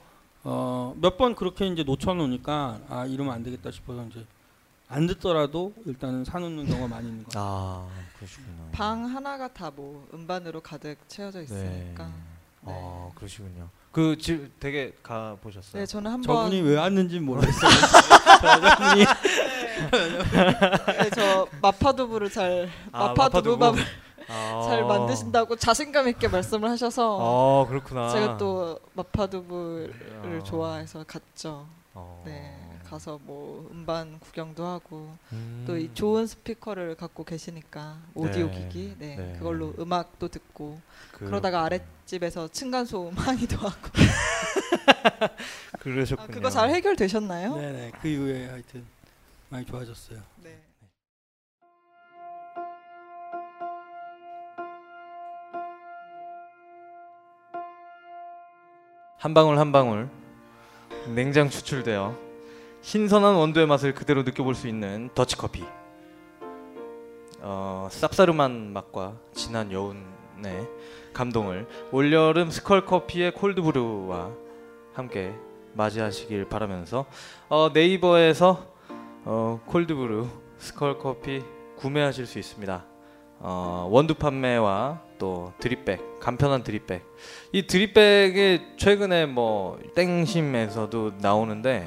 어, 0.45 0.95
몇 1.01 1.17
번 1.17 1.35
그렇게 1.35 1.67
이제 1.67 1.83
놓쳐 1.83 2.15
놓으니까 2.15 2.79
아 2.89 3.07
이러면 3.07 3.35
안 3.35 3.43
되겠다 3.43 3.71
싶어서 3.71 4.05
이제 4.11 4.25
안 4.89 5.07
듣더라도 5.07 5.73
일단은 5.85 6.25
사놓는 6.25 6.67
경우가 6.67 6.89
많이 6.89 7.09
있는 7.09 7.25
것 7.25 7.31
같아요. 7.33 7.45
아 7.47 7.89
그러시구나. 8.17 8.69
방 8.73 9.05
하나가 9.05 9.49
다 9.49 9.71
뭐 9.75 10.07
음반으로 10.15 10.61
가득 10.61 10.97
채워져 11.09 11.43
있으니까. 11.43 12.05
네. 12.07 12.13
네. 12.63 12.73
아 12.75 13.11
그러시군요. 13.15 13.69
그 13.93 14.17
집 14.19 14.59
되게 14.61 14.93
가 15.03 15.37
보셨어요? 15.43 15.83
네, 15.83 15.87
저는 15.87 16.11
한번 16.11 16.35
저분이 16.51 16.61
왜 16.63 16.77
왔는지 16.77 17.19
모르겠어요. 17.21 17.71
저분이 18.41 19.05
네, 20.99 21.11
저 21.15 21.49
마파두부를 21.61 22.31
잘 22.31 22.69
아, 22.93 23.09
마파두부밥을 23.09 23.83
아. 24.29 24.63
잘 24.67 24.85
만드신다고 24.85 25.57
자신감 25.57 26.09
있게 26.09 26.29
말씀을 26.29 26.69
하셔서 26.71 27.19
아 27.65 27.69
그렇구나. 27.69 28.11
제가 28.11 28.37
또 28.37 28.79
마파두부를 28.95 30.41
아. 30.41 30.45
좋아해서 30.45 31.05
갔죠. 31.07 31.67
어. 31.95 32.23
네, 32.27 32.55
가서 32.85 33.19
뭐 33.23 33.69
음반 33.73 34.19
구경도 34.21 34.65
하고 34.67 35.15
음. 35.33 35.65
또이 35.67 35.91
좋은 35.95 36.27
스피커를 36.27 36.95
갖고 36.97 37.25
계시니까 37.25 37.97
오디오 38.15 38.47
네. 38.51 38.69
기기, 38.69 38.95
네, 38.99 39.17
네. 39.17 39.33
그걸로 39.39 39.75
음악도 39.79 40.29
듣고 40.29 40.79
그- 41.13 41.25
그러다가 41.25 41.65
아랫집에서 41.65 42.49
층간 42.49 42.85
소음 42.87 43.15
항의도 43.17 43.57
하고. 43.57 43.89
그러셨군요. 45.81 46.25
아, 46.25 46.27
그거 46.33 46.51
잘 46.51 46.71
해결되셨나요? 46.71 47.57
네네 47.57 47.93
그 48.01 48.09
이후에 48.09 48.47
하여튼 48.49 48.85
많이 49.49 49.65
좋아졌어요. 49.65 50.21
네. 50.43 50.59
한 59.19 59.35
방울 59.35 59.59
한 59.59 59.73
방울. 59.73 60.09
냉장 61.13 61.51
추출되어 61.51 62.15
신선한 62.83 63.35
원두의 63.35 63.67
맛을 63.67 63.93
그대로 63.93 64.23
느껴볼 64.23 64.55
수 64.55 64.69
있는 64.69 65.11
더치커피. 65.13 65.65
어, 67.41 67.89
쌉싸름한 67.91 68.71
맛과 68.71 69.15
진한 69.33 69.73
여운의 69.73 70.69
감동을 71.13 71.67
올여름 71.91 72.51
스컬커피의 72.51 73.35
콜드브루와 73.35 74.31
함께 74.95 75.35
맞이하시길 75.75 76.49
바라면서 76.49 77.07
어, 77.49 77.71
네이버에서 77.75 78.67
어, 79.25 79.61
콜드브루 79.67 80.29
스컬커피 80.59 81.43
구매하실 81.77 82.25
수 82.25 82.39
있습니다. 82.39 82.85
어, 83.41 83.89
원두 83.91 84.15
판매와 84.15 85.08
또 85.19 85.53
드립백 85.59 86.21
간편한 86.21 86.63
드립백 86.63 87.05
이 87.53 87.67
drip 87.67 88.22
bag이 88.22 88.77
최근에 88.77 89.27
뭐 89.27 89.79
땡심에서도 89.95 91.15
나오는데 91.19 91.87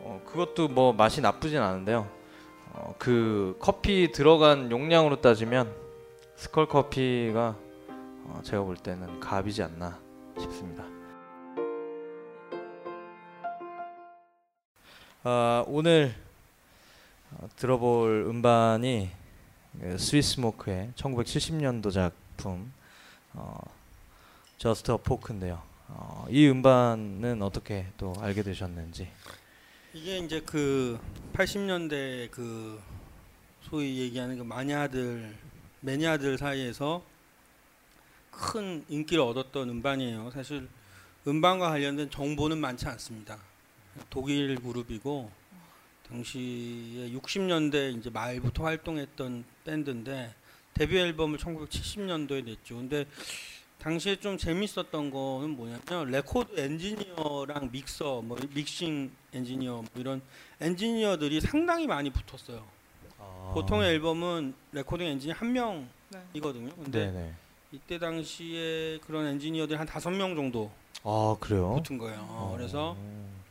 어, 0.00 0.20
그것도 0.26 0.68
뭐 0.68 0.92
맛이 0.92 1.20
나쁘진 1.20 1.60
않은데요. 1.60 2.08
어, 2.72 2.94
그 2.98 3.56
커피 3.60 4.12
들어간 4.12 4.70
용량으로 4.70 5.20
따지면 5.20 5.72
스컬 6.36 6.66
커피가 6.66 7.56
어, 8.24 8.40
제가 8.42 8.62
볼 8.62 8.76
때는 8.76 9.20
갑이지 9.20 9.62
않나 9.62 9.98
싶습니다. 10.38 10.84
아, 15.24 15.64
오늘 15.68 16.14
어, 17.30 17.46
들어볼 17.56 18.26
음반이 18.28 19.10
그 19.10 19.21
스위트 19.98 20.38
스모크의 20.40 20.92
1970년도 20.96 21.92
작품 21.92 22.72
어, 23.32 23.58
저스트 24.58 24.90
어 24.92 24.96
포크인데요. 24.98 25.62
어, 25.88 26.26
이 26.28 26.46
음반은 26.48 27.42
어떻게 27.42 27.86
또 27.96 28.14
알게 28.20 28.42
되셨는지. 28.42 29.08
이게 29.94 30.18
이제 30.18 30.40
그 30.40 30.98
80년대 31.32 32.30
그 32.30 32.80
소위 33.62 33.98
얘기하는 34.00 34.38
그 34.38 34.42
마니아들 34.42 35.36
매니아들 35.80 36.38
사이에서 36.38 37.02
큰 38.30 38.84
인기를 38.88 39.22
얻었던 39.22 39.68
음반이에요. 39.68 40.30
사실 40.30 40.68
음반과 41.26 41.70
관련된 41.70 42.10
정보는 42.10 42.58
많지 42.58 42.86
않습니다. 42.86 43.38
독일 44.10 44.56
그룹이고 44.56 45.30
당시에 46.12 47.10
60년대 47.10 47.98
이제 47.98 48.10
말부터 48.10 48.64
활동했던 48.64 49.44
밴드인데 49.64 50.34
데뷔 50.74 50.98
앨범을 50.98 51.38
1970년도에 51.38 52.44
냈죠. 52.44 52.76
근데 52.76 53.06
당시에 53.78 54.16
좀 54.16 54.36
재밌었던 54.36 55.10
거는 55.10 55.50
뭐냐면 55.50 56.10
레코드 56.10 56.58
엔지니어랑 56.58 57.70
믹서, 57.72 58.20
뭐 58.22 58.38
믹싱 58.54 59.10
엔지니어 59.32 59.72
뭐 59.72 59.86
이런 59.96 60.22
엔지니어들이 60.60 61.40
상당히 61.40 61.86
많이 61.86 62.10
붙었어요. 62.10 62.62
보통의 63.54 63.90
앨범은 63.90 64.54
레코딩 64.72 65.06
엔지니어 65.06 65.34
한 65.36 65.52
명이거든요. 65.52 66.74
근데 66.76 67.06
네네. 67.06 67.32
이때 67.72 67.98
당시에 67.98 68.98
그런 68.98 69.26
엔지니어들이 69.26 69.78
한 69.78 69.86
다섯 69.86 70.10
명 70.10 70.36
정도 70.36 70.70
아 71.02 71.36
그래요? 71.40 71.74
붙은 71.76 71.98
거예요. 71.98 72.18
어, 72.28 72.54
그래서 72.56 72.94
어. 72.96 73.41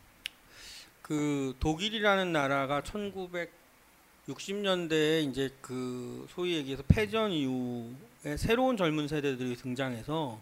그 1.11 1.53
독일이라는 1.59 2.31
나라가 2.31 2.79
1960년대에 2.79 5.29
이제 5.29 5.53
그 5.59 6.25
소위 6.29 6.55
얘기해서 6.55 6.83
패전 6.87 7.31
이후에 7.31 8.37
새로운 8.37 8.77
젊은 8.77 9.09
세대들이 9.09 9.57
등장해서 9.57 10.39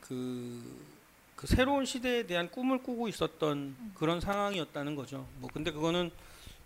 그, 0.00 0.60
그 1.36 1.46
새로운 1.46 1.84
시대에 1.84 2.26
대한 2.26 2.50
꿈을 2.50 2.82
꾸고 2.82 3.06
있었던 3.06 3.92
그런 3.94 4.20
상황이었다는 4.20 4.96
거죠. 4.96 5.24
뭐 5.38 5.48
근데 5.54 5.70
그거는 5.70 6.10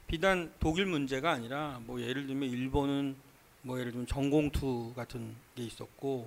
비단 0.07 0.51
독일 0.59 0.87
문제가 0.87 1.33
아니라 1.33 1.79
뭐 1.85 2.01
예를 2.01 2.27
들면 2.27 2.49
일본은 2.49 3.17
뭐 3.61 3.79
예를 3.79 3.93
들면 3.93 4.07
전공투 4.07 4.95
같은 4.97 5.37
게 5.55 5.63
있었고 5.63 6.27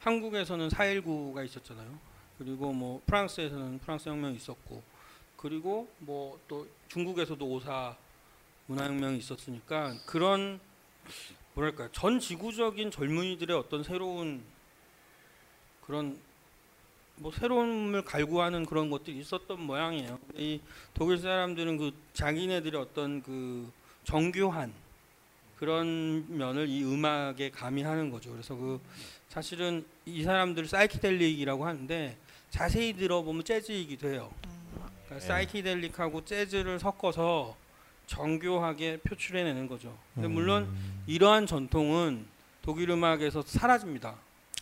한국에서는 0.00 0.70
4.19가 0.70 1.44
있었잖아요. 1.44 1.96
그리고 2.36 2.72
뭐 2.72 3.00
프랑스에서는 3.06 3.78
프랑스 3.78 4.08
혁명이 4.08 4.34
있었고 4.34 4.82
그리고 5.38 5.88
뭐 5.98 6.38
또 6.48 6.66
중국에서도 6.88 7.44
오사 7.46 7.96
문화혁명이 8.66 9.18
있었으니까 9.18 9.94
그런 10.06 10.58
뭐랄까요 11.54 11.88
전 11.92 12.18
지구적인 12.18 12.90
젊은이들의 12.90 13.56
어떤 13.56 13.82
새로운 13.82 14.42
그런 15.82 16.18
뭐 17.16 17.32
새로움을 17.32 18.02
갈구하는 18.02 18.64
그런 18.64 18.90
것들이 18.90 19.18
있었던 19.18 19.60
모양이에요. 19.60 20.18
이 20.36 20.60
독일 20.94 21.18
사람들은 21.18 21.76
그 21.76 21.92
자기네들의 22.12 22.80
어떤 22.80 23.22
그 23.22 23.70
정교한 24.04 24.72
그런 25.58 26.24
면을 26.36 26.68
이 26.68 26.84
음악에 26.84 27.50
가미하는 27.50 28.10
거죠. 28.10 28.30
그래서 28.30 28.54
그 28.54 28.80
사실은 29.28 29.84
이 30.06 30.22
사람들 30.22 30.66
사이키델릭이라고 30.66 31.66
하는데 31.66 32.16
자세히 32.50 32.92
들어보면 32.92 33.44
재즈이기도 33.44 34.08
해요. 34.08 34.32
그러니까 35.08 35.18
네. 35.18 35.20
사이키델릭하고 35.20 36.24
재즈를 36.24 36.78
섞어서 36.78 37.56
정교하게 38.06 38.98
표출해내는 38.98 39.66
거죠. 39.68 39.96
음. 40.18 40.32
물론 40.32 40.74
이러한 41.06 41.46
전통은 41.46 42.26
독일 42.62 42.90
음악에서 42.90 43.42
사라집니다. 43.42 44.14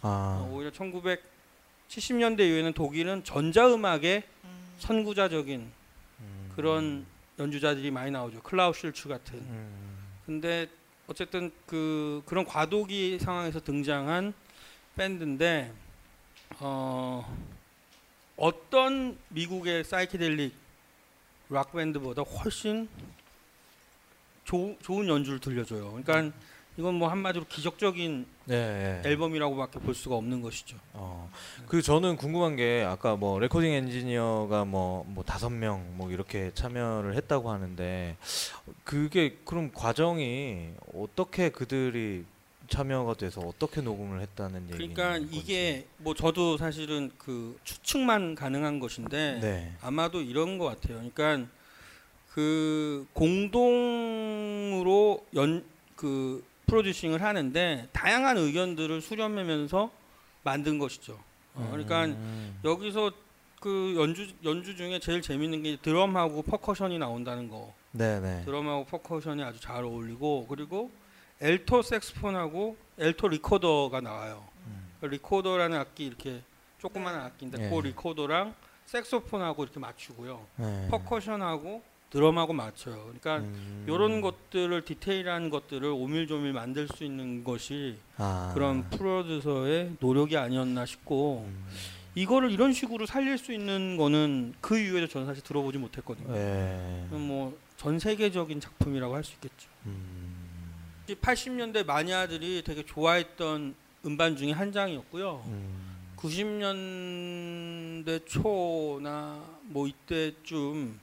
아 0.03 0.47
어, 0.47 0.51
오히려 0.53 0.71
1970년대 0.71 2.41
이후에는 2.41 2.73
독일은 2.73 3.25
전자음악의 3.25 4.23
음. 4.45 4.51
선구자적인 4.79 5.61
음. 6.21 6.53
그런 6.55 7.07
연주자들이 7.39 7.91
많이 7.91 8.11
나오죠. 8.11 8.43
클라우 8.43 8.73
슐츠 8.73 9.09
같은. 9.09 9.39
음. 9.39 9.97
근데 10.25 10.69
어쨌든 11.07 11.53
그 11.67 12.23
그런 12.27 12.45
과도기 12.45 13.19
상황에서 13.21 13.61
등장한 13.61 14.33
밴드인데 14.97 15.73
어 16.61 17.25
어떤 18.37 19.17
미국의 19.29 19.85
사이키델릭 19.85 20.55
락 21.49 21.73
밴드보다 21.73 22.23
훨씬 22.23 22.89
조, 24.45 24.77
좋은 24.83 25.09
연주를 25.09 25.39
들려줘요. 25.41 25.93
그러니까 26.03 26.37
이건 26.77 26.95
뭐 26.97 27.09
한마디로 27.09 27.47
기적적인 27.47 28.27
네. 28.45 29.01
앨범이라고밖에 29.05 29.79
볼 29.79 29.95
수가 29.95 30.17
없는 30.17 30.43
것이죠. 30.43 30.77
어. 30.93 31.31
그 31.67 31.81
저는 31.81 32.17
궁금한 32.17 32.55
게 32.57 32.85
아까 32.87 33.17
뭐 33.17 33.39
레코딩 33.41 33.73
엔지니어가 33.73 34.65
뭐 34.67 35.05
뭐 35.09 35.25
다섯 35.25 35.49
명 35.51 35.95
뭐 35.97 36.11
이렇게 36.11 36.51
참여를 36.53 37.15
했다고 37.17 37.51
하는데 37.51 38.17
그게 38.85 39.39
그럼 39.47 39.71
과정이 39.73 40.69
어떻게 40.95 41.49
그들이 41.49 42.25
참여가 42.69 43.15
돼서 43.15 43.41
어떻게 43.41 43.81
녹음을 43.81 44.21
했다는 44.21 44.69
얘기인 44.71 44.95
그러니까. 44.95 45.17
이게 45.31 45.87
뭐 45.99 46.15
저도 46.15 46.57
사실은 46.57 47.11
그 47.19 47.59
추측만 47.65 48.35
가능한 48.35 48.81
것인데 48.81 49.39
네. 49.41 49.77
아마도 49.83 50.21
이런 50.21 50.59
것 50.59 50.65
같아요. 50.67 50.97
그러니까 50.99 51.47
그 52.33 53.07
공동으로 53.15 54.47
연 55.35 55.77
그 55.97 56.45
프로듀싱을 56.67 57.23
하는데 57.23 57.89
다양한 57.93 58.37
의견들을 58.37 59.01
수렴하면서 59.01 59.91
만든 60.45 60.79
것이죠. 60.79 61.19
어, 61.55 61.69
그러니까 61.71 62.05
음. 62.05 62.61
여기서 62.65 63.11
그 63.61 63.95
연주 63.97 64.29
연주 64.45 64.77
중에 64.77 64.99
제일 65.01 65.23
재밌는 65.23 65.63
게 65.63 65.77
드럼하고 65.81 66.43
퍼커션이 66.43 66.99
나온다는 66.99 67.49
거. 67.49 67.73
네네. 67.93 68.45
드럼하고 68.45 68.85
퍼커션이 68.85 69.43
아주 69.43 69.59
잘 69.61 69.83
어울리고 69.83 70.47
그리고 70.49 70.91
알토 71.41 71.83
색소폰하고 71.83 72.77
알토 72.99 73.29
리코더가 73.29 74.01
나와요. 74.01 74.45
음. 74.67 74.89
리코더라는 75.03 75.79
악기 75.79 76.07
이렇게 76.07 76.41
조그마한 76.79 77.21
악기인데 77.21 77.67
예. 77.67 77.71
그 77.71 77.81
리코더랑 77.81 78.55
색소폰하고 78.87 79.65
이렇게 79.65 79.81
맞추고요. 79.81 80.47
네. 80.57 80.89
퍼커션하고 80.91 81.83
드럼하고 82.11 82.53
맞춰요. 82.53 83.03
그러니까 83.03 83.39
음. 83.39 83.85
이런 83.89 84.21
것들을 84.21 84.85
디테일한 84.85 85.51
것들을 85.51 85.85
오밀조밀 85.89 86.53
만들 86.53 86.87
수 86.89 87.05
있는 87.05 87.43
것이 87.45 87.99
아. 88.17 88.53
그런 88.55 88.89
프로듀서의 88.91 89.97
노력이 90.01 90.37
아니었나 90.37 90.87
싶고 90.87 91.45
음. 91.49 91.67
이거를 92.15 92.51
이런 92.51 92.73
식으로 92.73 93.05
살릴 93.05 93.37
수 93.37 93.53
있는 93.53 93.97
거는 93.99 94.55
그 94.63 94.79
이후에도 94.79 95.07
저는 95.09 95.27
사실 95.27 95.43
들어보지 95.43 95.77
못했거든요. 95.79 96.33
네. 96.33 97.07
뭐전 97.11 97.99
세계적인 97.99 98.61
작품이라고 98.61 99.15
할 99.15 99.23
수 99.25 99.35
있겠죠. 99.35 99.69
음. 99.87 100.36
80년대 101.15 101.87
마니아들이 101.87 102.63
되게 102.65 102.85
좋아했던 102.85 103.75
음반 104.05 104.37
중에 104.37 104.53
한 104.53 104.73
장이었고요. 104.73 105.43
음. 105.47 105.87
90년대 106.17 108.27
초나 108.27 109.43
뭐 109.63 109.87
이때쯤 109.87 110.99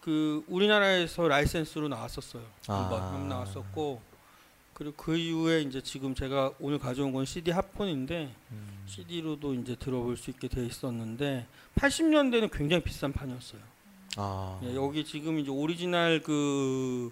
그 0.00 0.42
우리나라에서 0.48 1.28
라이센스로 1.28 1.88
나왔었어요. 1.88 2.42
아. 2.68 2.74
한번 2.74 3.28
나왔었고 3.28 4.00
그리고 4.72 4.94
그 4.96 5.16
이후에 5.16 5.60
이제 5.60 5.82
지금 5.82 6.14
제가 6.14 6.52
오늘 6.58 6.78
가져온 6.78 7.12
건 7.12 7.26
CD 7.26 7.50
합본인데 7.50 8.34
음. 8.50 8.82
CD로도 8.86 9.54
이제 9.54 9.76
들어볼 9.76 10.16
수 10.16 10.30
있게 10.30 10.48
돼 10.48 10.64
있었는데 10.64 11.46
80년대는 11.74 12.50
굉장히 12.50 12.82
비싼 12.82 13.12
판이었어요. 13.12 13.60
아. 14.16 14.58
예, 14.64 14.74
여기 14.74 15.04
지금 15.04 15.38
이제 15.38 15.50
오리지널 15.50 16.22
그, 16.22 17.10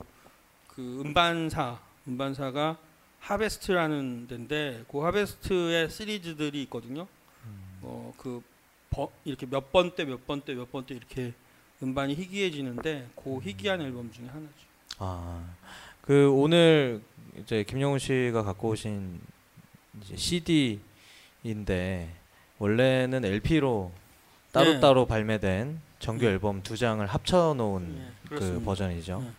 그 0.66 1.02
음반사 1.04 1.78
음반사가 2.09 2.79
하베스트라는 3.21 4.27
데인데 4.29 4.85
그 4.90 4.99
하베스트의 5.01 5.90
시리즈들이 5.90 6.62
있거든요. 6.64 7.07
음. 7.44 7.79
어그 7.83 8.42
이렇게 9.25 9.47
몇 9.47 9.71
번 9.73 9.90
때 9.94 10.05
몇 10.05 10.27
번 10.27 10.40
때 10.40 10.55
몇 10.55 10.71
번 10.71 10.85
때 10.87 10.94
이렇게 10.94 11.33
음반이 11.83 12.14
희귀해지는데 12.14 13.09
그 13.14 13.38
희귀한 13.40 13.81
앨범 13.83 14.11
중에 14.12 14.27
하나죠. 14.27 14.53
아, 14.99 15.44
그 16.01 16.31
오늘 16.33 17.03
이제 17.38 17.62
김영훈 17.64 17.99
씨가 17.99 18.42
갖고 18.42 18.71
오신 18.71 19.21
CD인데 20.14 22.11
원래는 22.59 23.25
LP로 23.25 23.92
따로따로 24.53 25.07
발매된 25.07 25.81
정규 26.01 26.25
네. 26.25 26.33
앨범 26.33 26.62
두 26.62 26.77
장을 26.77 27.05
합쳐 27.07 27.55
놓은 27.57 27.97
예, 27.99 28.12
그 28.23 28.29
그렇습니다. 28.31 28.64
버전이죠. 28.64 29.21
네. 29.21 29.31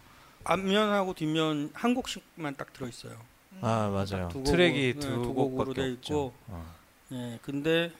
앞면하고 0.49 1.13
뒷면 1.13 1.71
한 1.73 1.93
곡씩만 1.93 2.55
딱 2.57 2.73
들어 2.73 2.87
있어요. 2.87 3.13
음. 3.53 3.59
아 3.61 3.89
맞아요. 3.89 4.29
두 4.29 4.43
트랙이 4.43 4.93
네, 4.93 4.99
두, 4.99 5.21
두 5.21 5.33
곡으로 5.33 5.73
돼 5.73 5.91
없죠. 5.91 5.93
있고. 6.13 6.33
어. 6.47 6.75
예, 7.11 7.39
근데 7.41 7.91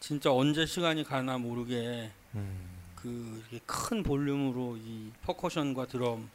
진짜 0.00 0.32
언제 0.32 0.66
시간이 0.66 1.04
가나 1.04 1.38
모르게 1.38 2.10
음. 2.34 2.76
그 2.96 3.42
이렇게 3.50 3.64
큰 3.66 4.02
볼륨으로 4.02 4.76
이 4.78 5.12
퍼커션과 5.22 5.86
드럼, 5.86 6.28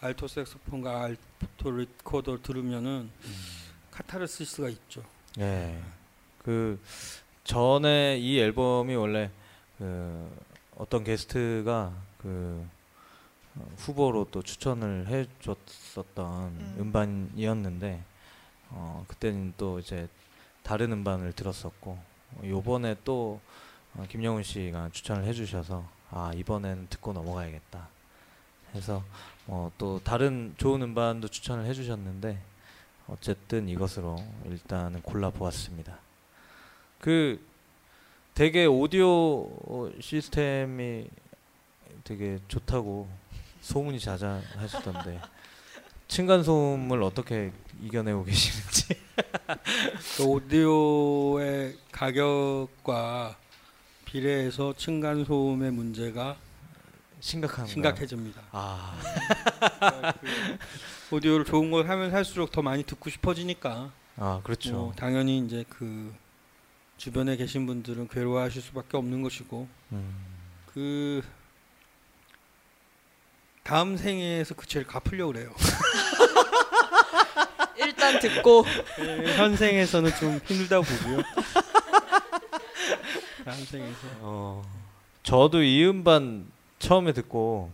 알토 0.00 0.28
색소폰과 0.28 1.02
알토 1.04 1.70
리코더 1.70 2.42
들으면은 2.42 3.10
카타르시스가 3.90 4.68
있죠. 4.68 5.02
예. 5.38 5.80
그 6.42 6.78
전에 7.44 8.18
이 8.18 8.38
앨범이 8.38 8.94
원래 8.96 9.30
그 9.78 10.30
어떤 10.76 11.04
게스트가 11.04 11.92
그 12.18 12.66
어, 12.66 12.70
후보로 13.76 14.28
또 14.30 14.42
추천을 14.42 15.06
해줬었던 15.06 16.46
음. 16.48 16.76
음. 16.78 16.92
반이었는데 16.92 18.02
어, 18.70 19.04
그때는 19.08 19.54
또 19.56 19.78
이제 19.78 20.08
다른 20.62 20.92
음반을 20.92 21.32
들었었고 21.32 21.90
어, 21.92 22.42
요번에 22.44 22.96
또 23.04 23.40
어, 23.94 24.04
김영훈 24.08 24.42
씨가 24.42 24.90
추천을 24.92 25.24
해주셔서 25.24 25.86
아 26.10 26.32
이번엔 26.34 26.88
듣고 26.90 27.12
넘어가야겠다 27.12 27.88
해서 28.74 29.04
어, 29.46 29.70
또 29.78 30.00
다른 30.02 30.54
좋은 30.56 30.82
음반도 30.82 31.28
추천을 31.28 31.66
해주셨는데 31.66 32.40
어쨌든 33.06 33.68
이것으로 33.68 34.16
일단은 34.46 35.02
골라 35.02 35.30
보았습니다. 35.30 35.98
그 36.98 37.44
되게 38.34 38.64
오디오 38.66 39.92
시스템이 40.00 41.06
되게 42.02 42.38
좋다고 42.48 43.08
소문이 43.64 43.98
자자하시던데 43.98 45.20
층간 46.06 46.42
소음을 46.42 47.02
어떻게 47.02 47.50
이겨내고 47.82 48.24
계시는지. 48.24 48.88
그 50.16 50.24
오디오의 50.24 51.78
가격과 51.90 53.38
비례해서 54.04 54.74
층간 54.76 55.24
소음의 55.24 55.72
문제가 55.72 56.36
심각한가요? 57.20 57.66
심각해집니다. 57.72 58.42
아, 58.52 59.00
그러니까 59.78 60.12
그 61.08 61.16
오디오를 61.16 61.46
좋은 61.46 61.70
걸 61.70 61.88
하면 61.88 62.12
할수록 62.12 62.52
더 62.52 62.60
많이 62.60 62.82
듣고 62.82 63.08
싶어지니까 63.08 63.90
아 64.18 64.40
그렇죠. 64.44 64.72
뭐 64.72 64.92
당연히 64.94 65.38
이제 65.38 65.64
그 65.70 66.14
주변에 66.98 67.36
계신 67.36 67.64
분들은 67.66 68.08
괴로워하실 68.08 68.60
수밖에 68.60 68.98
없는 68.98 69.22
것이고 69.22 69.66
음. 69.92 70.14
그 70.74 71.22
다음 73.64 73.96
생에서 73.96 74.54
그 74.54 74.66
죄를 74.66 74.86
갚으려고 74.86 75.32
그래요. 75.32 75.50
일단 77.78 78.18
듣고 78.20 78.64
예, 79.00 79.36
현생에서는 79.36 80.14
좀 80.16 80.38
힘들다고 80.44 80.84
보고요. 80.84 81.22
다음 83.44 83.64
생에서 83.64 83.98
어, 84.20 84.64
저도 85.22 85.62
이 85.62 85.84
음반 85.86 86.46
처음에 86.78 87.12
듣고 87.12 87.70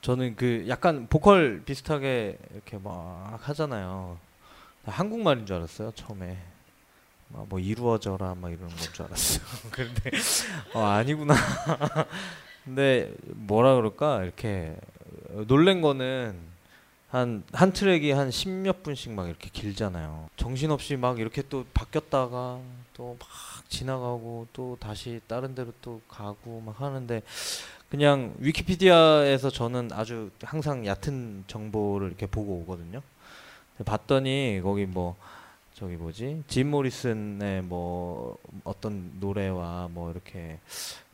저는 0.00 0.36
그 0.36 0.64
약간 0.68 1.06
보컬 1.08 1.62
비슷하게 1.64 2.38
이렇게 2.54 2.78
막 2.78 3.38
하잖아요. 3.42 4.18
한국말인 4.84 5.46
줄 5.46 5.56
알았어요 5.56 5.92
처음에. 5.94 6.38
막뭐 7.28 7.58
이루어져라 7.58 8.36
막 8.36 8.52
이런 8.52 8.68
건 8.68 8.78
줄 8.92 9.04
알았어요. 9.04 9.44
그런데 9.72 10.10
어, 10.74 10.84
아니구나. 10.84 11.34
근데 12.66 13.14
뭐라 13.26 13.76
그럴까 13.76 14.24
이렇게 14.24 14.76
놀란 15.46 15.80
거는 15.80 16.36
한 17.08 17.44
한 17.52 17.72
트랙이 17.72 18.10
한 18.10 18.28
십 18.30 18.50
몇 18.50 18.82
분씩 18.82 19.12
막 19.12 19.28
이렇게 19.28 19.48
길잖아요. 19.52 20.28
정신없이 20.36 20.96
막 20.96 21.18
이렇게 21.20 21.42
또 21.48 21.64
바뀌었다가 21.72 22.58
또 22.94 23.16
막 23.18 23.28
지나가고 23.68 24.48
또 24.52 24.76
다시 24.80 25.20
다른 25.26 25.54
데로 25.54 25.72
또 25.82 26.00
가고 26.08 26.60
막 26.64 26.80
하는데 26.80 27.22
그냥 27.88 28.34
위키피디아에서 28.38 29.50
저는 29.50 29.90
아주 29.92 30.30
항상 30.42 30.84
얕은 30.86 31.44
정보를 31.46 32.08
이렇게 32.08 32.26
보고 32.26 32.54
오거든요. 32.62 33.00
봤더니 33.84 34.60
거기 34.62 34.86
뭐 34.86 35.16
저기 35.74 35.94
뭐지 35.96 36.42
짐 36.48 36.70
모리슨의 36.70 37.62
뭐 37.62 38.36
어떤 38.64 39.12
노래와 39.20 39.88
뭐 39.92 40.10
이렇게 40.10 40.58
어, 40.58 41.05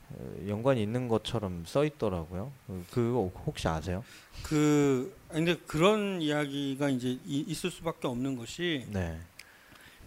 연관이 0.47 0.81
있는 0.83 1.07
것처럼 1.07 1.63
써 1.65 1.83
있더라고요. 1.85 2.51
그- 2.67 2.85
그거 2.91 3.31
혹시 3.45 3.67
아세요? 3.67 4.03
그 4.43 5.15
근데 5.29 5.55
그런 5.67 6.21
이야기가 6.21 6.89
이제 6.89 7.17
이- 7.25 7.45
있을 7.47 7.71
수밖에 7.71 8.07
없는 8.07 8.35
것이 8.37 8.85
네. 8.89 9.19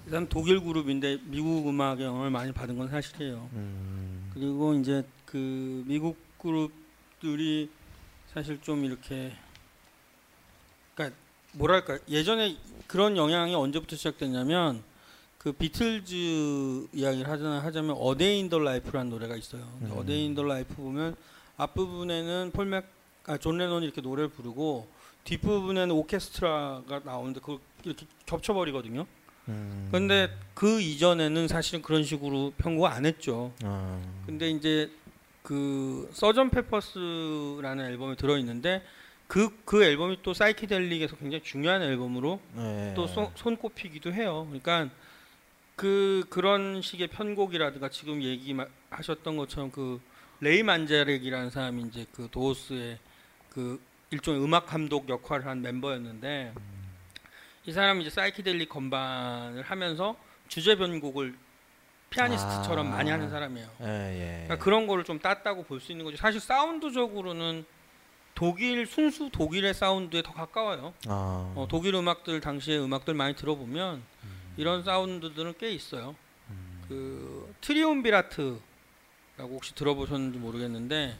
일단 0.04 0.28
독일 0.28 0.60
그룹인데 0.60 1.18
미국 1.24 1.68
음악에 1.68 2.04
영향을 2.04 2.30
많이 2.30 2.52
받은 2.52 2.78
건 2.78 2.88
사실이에요. 2.88 3.48
음. 3.54 4.30
그리고 4.34 4.74
이제 4.74 5.04
그 5.24 5.82
미국 5.86 6.16
그룹들이 6.38 7.68
사실 8.32 8.60
좀 8.62 8.84
이렇게 8.84 9.32
그러니까 10.94 11.16
뭐랄까 11.52 11.98
예전에 12.08 12.56
그런 12.86 13.16
영향이 13.16 13.54
언제부터 13.54 13.96
시작됐냐면 13.96 14.82
그 15.38 15.52
비틀즈 15.52 16.88
이야기를 16.92 17.28
하자면 17.28 17.60
하자면 17.60 17.96
A 17.98 18.07
Day 18.07 18.32
in 18.32 18.48
the 18.48 18.58
Life라는 18.58 19.10
노래가 19.10 19.36
있어요. 19.36 19.62
음. 19.82 19.92
A 19.96 20.03
Day 20.03 20.22
in 20.22 20.34
the 20.34 20.42
Life 20.42 20.74
보면 20.74 21.16
앞부분에는 21.56 22.50
폴맥 22.52 22.84
아, 23.26 23.38
존 23.38 23.58
레논이 23.58 23.84
이렇게 23.84 24.00
노래를 24.00 24.28
부르고 24.28 24.88
뒷부분에는 25.24 25.90
오케스트라가 25.94 27.00
나오는데 27.04 27.40
그걸 27.40 27.58
이렇게 27.84 28.06
겹쳐버리거든요. 28.26 29.06
음. 29.48 29.88
근데 29.90 30.28
그 30.54 30.80
이전에는 30.80 31.48
사실은 31.48 31.82
그런 31.82 32.04
식으로 32.04 32.52
편곡 32.58 32.86
안 32.86 33.06
했죠. 33.06 33.52
아, 33.64 34.00
근데 34.26 34.50
이제 34.50 34.90
그 35.42 36.08
Sergeant 36.12 36.50
Pepper's라는 36.50 37.84
앨범에 37.86 38.16
들어 38.16 38.36
있는데 38.38 38.82
그 39.26 39.50
그 39.64 39.84
앨범이 39.84 40.18
또 40.22 40.32
사이키델릭에서 40.32 41.16
굉장히 41.16 41.42
중요한 41.42 41.82
앨범으로 41.82 42.40
네. 42.54 42.92
또 42.94 43.06
손, 43.06 43.28
손꼽히기도 43.34 44.12
해요. 44.12 44.46
그러니까 44.48 44.88
그 45.76 46.24
그런 46.30 46.80
식의 46.80 47.08
편곡이라든가 47.08 47.90
지금 47.90 48.22
얘기하셨던 48.22 49.36
것처럼 49.36 49.70
그 49.70 50.00
레이 50.40 50.62
만자렉이라는 50.62 51.50
사람이 51.50 51.82
이제 51.84 52.06
그 52.12 52.28
도어스의 52.30 52.98
그 53.50 53.80
일종의 54.10 54.42
음악 54.42 54.66
감독 54.66 55.08
역할을 55.08 55.46
한 55.46 55.60
멤버였는데 55.60 56.54
이 57.66 57.72
사람이 57.72 58.02
이제 58.02 58.10
사이키델릭 58.10 58.68
건반을 58.70 59.62
하면서 59.62 60.16
주제 60.48 60.76
변곡을 60.76 61.34
피아니스트처럼 62.08 62.86
아. 62.86 62.90
많이 62.90 63.10
하는 63.10 63.28
사람이에요. 63.28 63.68
예, 63.82 63.86
예. 63.86 64.44
그러니까 64.44 64.58
그런 64.64 64.86
거를 64.86 65.04
좀 65.04 65.18
땄다고 65.18 65.64
볼 65.64 65.80
수 65.80 65.92
있는 65.92 66.04
거죠. 66.04 66.16
사실 66.16 66.40
사운드적으로는 66.40 67.66
독일 68.34 68.86
순수 68.86 69.28
독일의 69.30 69.74
사운드에 69.74 70.22
더 70.22 70.32
가까워요. 70.32 70.94
아, 71.08 71.52
어, 71.56 71.66
독일 71.68 71.94
음악들 71.94 72.40
당시의 72.40 72.78
음악들 72.80 73.14
많이 73.14 73.34
들어보면 73.34 74.02
이런 74.56 74.82
사운드들은 74.82 75.54
꽤 75.58 75.70
있어요. 75.70 76.14
음. 76.50 76.82
그 76.88 77.54
트리움비라트라고 77.60 78.60
혹시 79.38 79.74
들어보셨는지 79.74 80.38
모르겠는데 80.38 81.16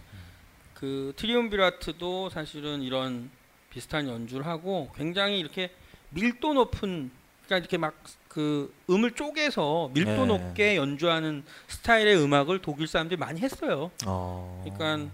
그 0.75 1.13
트리움비라트도 1.17 2.31
사실은 2.31 2.83
이런 2.83 3.31
비슷한 3.71 4.09
연주를 4.09 4.47
하고 4.47 4.91
굉장히 4.97 5.39
이렇게 5.39 5.71
밀도 6.11 6.55
높은 6.55 7.11
그러니까 7.47 7.59
이렇게 7.59 7.79
막 7.79 7.95
그 8.37 8.71
음을 8.91 9.13
쪼개서 9.13 9.93
밀도 9.95 10.11
네. 10.11 10.27
높게 10.27 10.77
연주하는 10.77 11.43
스타일의 11.69 12.23
음악을 12.23 12.61
독일 12.61 12.87
사람들이 12.87 13.19
많이 13.19 13.41
했어요. 13.41 13.91
어. 14.05 14.63
그러니까 14.63 15.11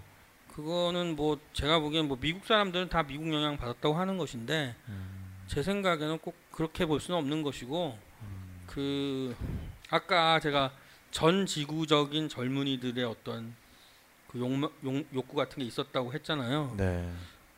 그거는 0.53 1.15
뭐 1.15 1.39
제가 1.53 1.79
보기엔 1.79 2.09
뭐 2.09 2.17
미국 2.19 2.45
사람들은 2.45 2.89
다 2.89 3.03
미국 3.03 3.33
영향 3.33 3.55
받았다고 3.55 3.95
하는 3.95 4.17
것인데 4.17 4.75
음. 4.89 5.45
제 5.47 5.63
생각에는 5.63 6.17
꼭 6.17 6.35
그렇게 6.51 6.85
볼 6.85 6.99
수는 6.99 7.17
없는 7.17 7.43
것이고 7.43 7.97
음. 7.97 8.12
그 8.67 9.35
아까 9.89 10.39
제가 10.39 10.71
전 11.11 11.45
지구적인 11.45 12.29
젊은이들의 12.29 13.03
어떤 13.03 13.53
그 14.27 14.39
욕, 14.39 14.51
욕, 14.83 15.05
욕구 15.13 15.35
같은 15.35 15.59
게 15.59 15.65
있었다고 15.65 16.13
했잖아요. 16.13 16.73
네. 16.77 17.07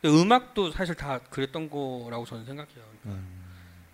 근데 0.00 0.20
음악도 0.20 0.70
사실 0.70 0.94
다 0.94 1.18
그랬던 1.18 1.70
거라고 1.70 2.24
저는 2.26 2.44
생각해요. 2.44 2.84
음. 3.06 3.26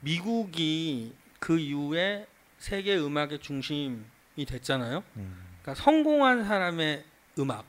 미국이 0.00 1.14
그 1.38 1.58
이후에 1.58 2.26
세계 2.58 2.96
음악의 2.98 3.38
중심이 3.40 4.02
됐잖아요. 4.46 5.02
음. 5.16 5.42
그러니까 5.62 5.82
성공한 5.82 6.44
사람의 6.44 7.04
음악, 7.38 7.64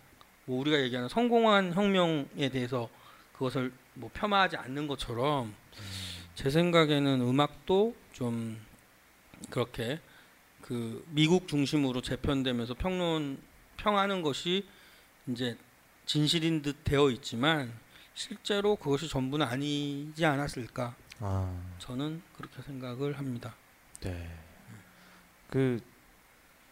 뭐 0.45 0.59
우리가 0.59 0.79
얘기하는 0.81 1.09
성공한 1.09 1.73
혁명에 1.73 2.49
대해서 2.51 2.89
그것을 3.33 3.71
뭐 3.93 4.09
폄하하지 4.13 4.57
않는 4.57 4.87
것처럼 4.87 5.53
제 6.35 6.49
생각에는 6.49 7.21
음악도 7.21 7.95
좀 8.11 8.59
그렇게 9.49 9.99
그 10.61 11.05
미국 11.09 11.47
중심으로 11.47 12.01
재편되면서 12.01 12.73
평론 12.75 13.37
평하는 13.77 14.21
것이 14.21 14.65
이제 15.27 15.57
진실인 16.05 16.61
듯 16.61 16.83
되어 16.83 17.09
있지만 17.11 17.71
실제로 18.13 18.75
그것이 18.75 19.07
전부는 19.07 19.45
아니지 19.45 20.25
않았을까 20.25 20.95
아, 21.19 21.61
저는 21.79 22.21
그렇게 22.37 22.61
생각을 22.61 23.17
합니다. 23.17 23.55
네. 24.01 24.29
그 25.49 25.79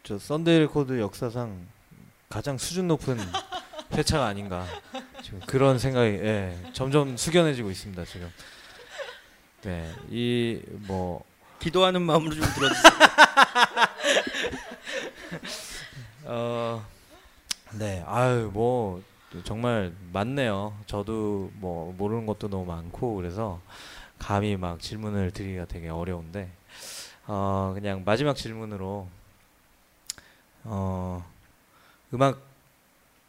저 0.04 0.18
썬데이 0.18 0.58
레코드 0.62 1.00
역사상 1.00 1.68
가장 2.28 2.58
수준 2.58 2.88
높은 2.88 3.18
회차가 3.94 4.26
아닌가 4.26 4.66
지금 5.22 5.40
그런 5.42 5.78
생각이 5.78 6.10
예, 6.14 6.58
점점 6.74 7.16
숙연해지고 7.16 7.70
있습니다 7.70 8.04
지금. 8.06 8.28
네, 9.62 9.94
이 10.10 10.60
뭐 10.88 11.24
기도하는 11.62 12.02
마음으로 12.02 12.34
좀 12.34 12.44
들어주세요. 12.44 12.92
어, 16.26 16.86
네, 17.74 18.04
아유 18.08 18.50
뭐 18.52 19.02
정말 19.44 19.94
많네요. 20.12 20.76
저도 20.88 21.52
뭐 21.54 21.94
모르는 21.98 22.26
것도 22.26 22.50
너무 22.50 22.66
많고 22.66 23.16
그래서 23.16 23.62
감히 24.18 24.58
막 24.58 24.80
질문을 24.82 25.32
드리기가 25.32 25.66
되게 25.66 25.90
어려운데 25.90 26.52
어 27.28 27.72
그냥 27.74 28.04
마지막 28.04 28.36
질문으로 28.36 29.08
어 30.64 31.26
음악 32.14 32.42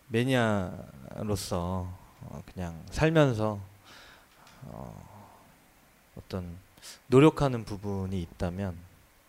매니아로서 0.09 1.87
어, 2.23 2.43
그냥 2.53 2.83
살면서 2.91 3.61
어, 4.65 5.33
어떤 6.17 6.57
노력하는 7.07 7.65
부분이 7.65 8.21
있다면 8.23 8.77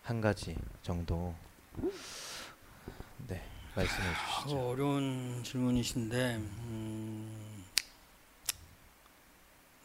한 0.02 0.20
가지 0.20 0.56
정도 0.82 1.34
네 3.28 3.42
말씀해 3.74 4.08
주시죠. 4.42 4.56
어, 4.56 4.70
어려운 4.70 5.42
질문이신데 5.44 6.34
음, 6.36 7.64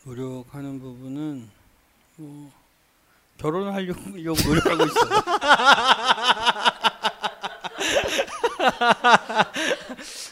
노력하는 0.03 0.80
부분은 0.80 1.49
뭐 2.17 2.51
결혼하려고 3.38 4.01
노력하고 4.36 4.86
있어요. 4.86 5.24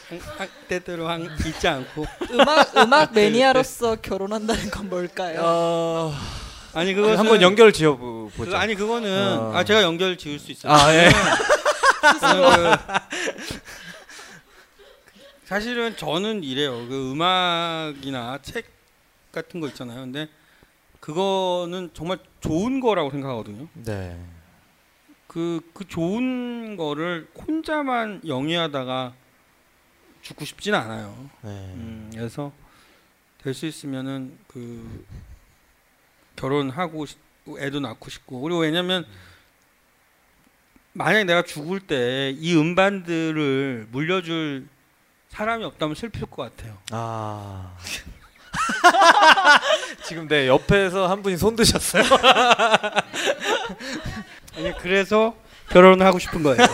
한- 0.10 0.20
한- 0.38 0.50
잊지 1.48 1.68
않고 1.68 2.06
음악 2.32 2.76
음악 2.78 3.14
매니아로서 3.14 3.98
결혼한다는 3.98 4.70
건 4.70 4.90
뭘까요? 4.90 5.42
어, 5.44 6.14
아니 6.78 6.94
그것은 6.94 7.18
한번 7.18 7.42
연결 7.42 7.74
지어 7.74 7.98
보- 7.98 8.30
그, 8.32 8.38
보죠. 8.38 8.56
아니 8.56 8.76
그거는 8.76 9.38
어. 9.40 9.52
아 9.56 9.64
제가 9.64 9.82
연결 9.82 10.16
지을 10.16 10.38
수 10.38 10.52
있어요. 10.52 10.72
아, 10.72 10.94
예. 10.94 11.10
그- 12.22 13.60
사실은 15.46 15.96
저는 15.98 16.44
이래요. 16.44 16.88
그 16.88 17.12
음악이나 17.14 18.38
책 18.44 18.68
같은 19.32 19.60
거 19.60 19.68
있잖아요. 19.70 20.02
근데 20.02 20.28
그거는 21.00 21.90
정말 21.96 22.20
좋은 22.42 22.80
거라고 22.80 23.10
생각하거든요. 23.10 23.68
네. 23.74 24.20
그, 25.26 25.62
그 25.74 25.88
좋은 25.88 26.78
거를 26.78 27.28
혼자만 27.48 28.22
영위하다가 28.28 29.14
죽고 30.22 30.46
싶진 30.46 30.76
않아요. 30.76 31.30
네. 31.42 31.50
음, 31.50 32.12
그래서 32.14 32.52
될 33.42 33.54
수 33.56 33.66
있으면은 33.66 34.38
그 34.48 35.06
결혼하고 36.38 37.06
싶고 37.06 37.60
애도 37.60 37.80
낳고 37.82 38.10
싶고 38.10 38.40
그리고 38.42 38.60
왜냐면 38.62 39.06
만약에 40.94 41.26
내가 41.26 41.42
죽을 41.44 41.80
때 41.82 42.34
이 42.40 42.56
음반들을 42.56 43.88
물려줄 43.92 44.68
사람이 45.30 45.64
없다면 45.66 45.96
슬플 45.96 46.22
것 46.28 46.56
같아요. 46.56 46.78
아. 46.92 47.76
지금 50.04 50.28
내 50.28 50.48
옆에서 50.48 51.08
한 51.08 51.22
분이 51.22 51.38
손 51.38 51.56
드셨어요. 51.56 52.04
아니 54.56 54.76
그래서 54.80 55.36
결혼을 55.70 56.06
하고 56.06 56.18
싶은 56.20 56.44
거예요. 56.44 56.58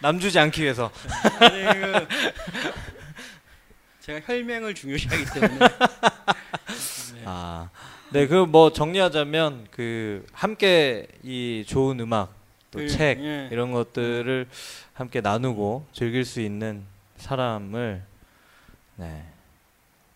남 0.00 0.18
주지 0.20 0.38
않기 0.38 0.62
위해서. 0.62 0.90
아니, 1.40 1.64
그 1.64 2.08
제가 4.02 4.20
혈맹을 4.24 4.74
중요시하기 4.74 5.24
때문에 5.34 5.58
네. 5.58 7.22
아. 7.24 7.68
네, 8.10 8.26
그 8.26 8.46
뭐 8.46 8.72
정리하자면 8.72 9.66
그 9.70 10.24
함께 10.32 11.06
이 11.22 11.64
좋은 11.66 11.98
음악 12.00 12.34
또 12.70 12.78
그, 12.78 12.88
책 12.88 13.18
예. 13.22 13.48
이런 13.50 13.72
것들을 13.72 14.46
함께 14.92 15.20
나누고 15.20 15.86
즐길 15.92 16.24
수 16.24 16.40
있는 16.40 16.84
사람을 17.16 18.02
네. 18.96 19.24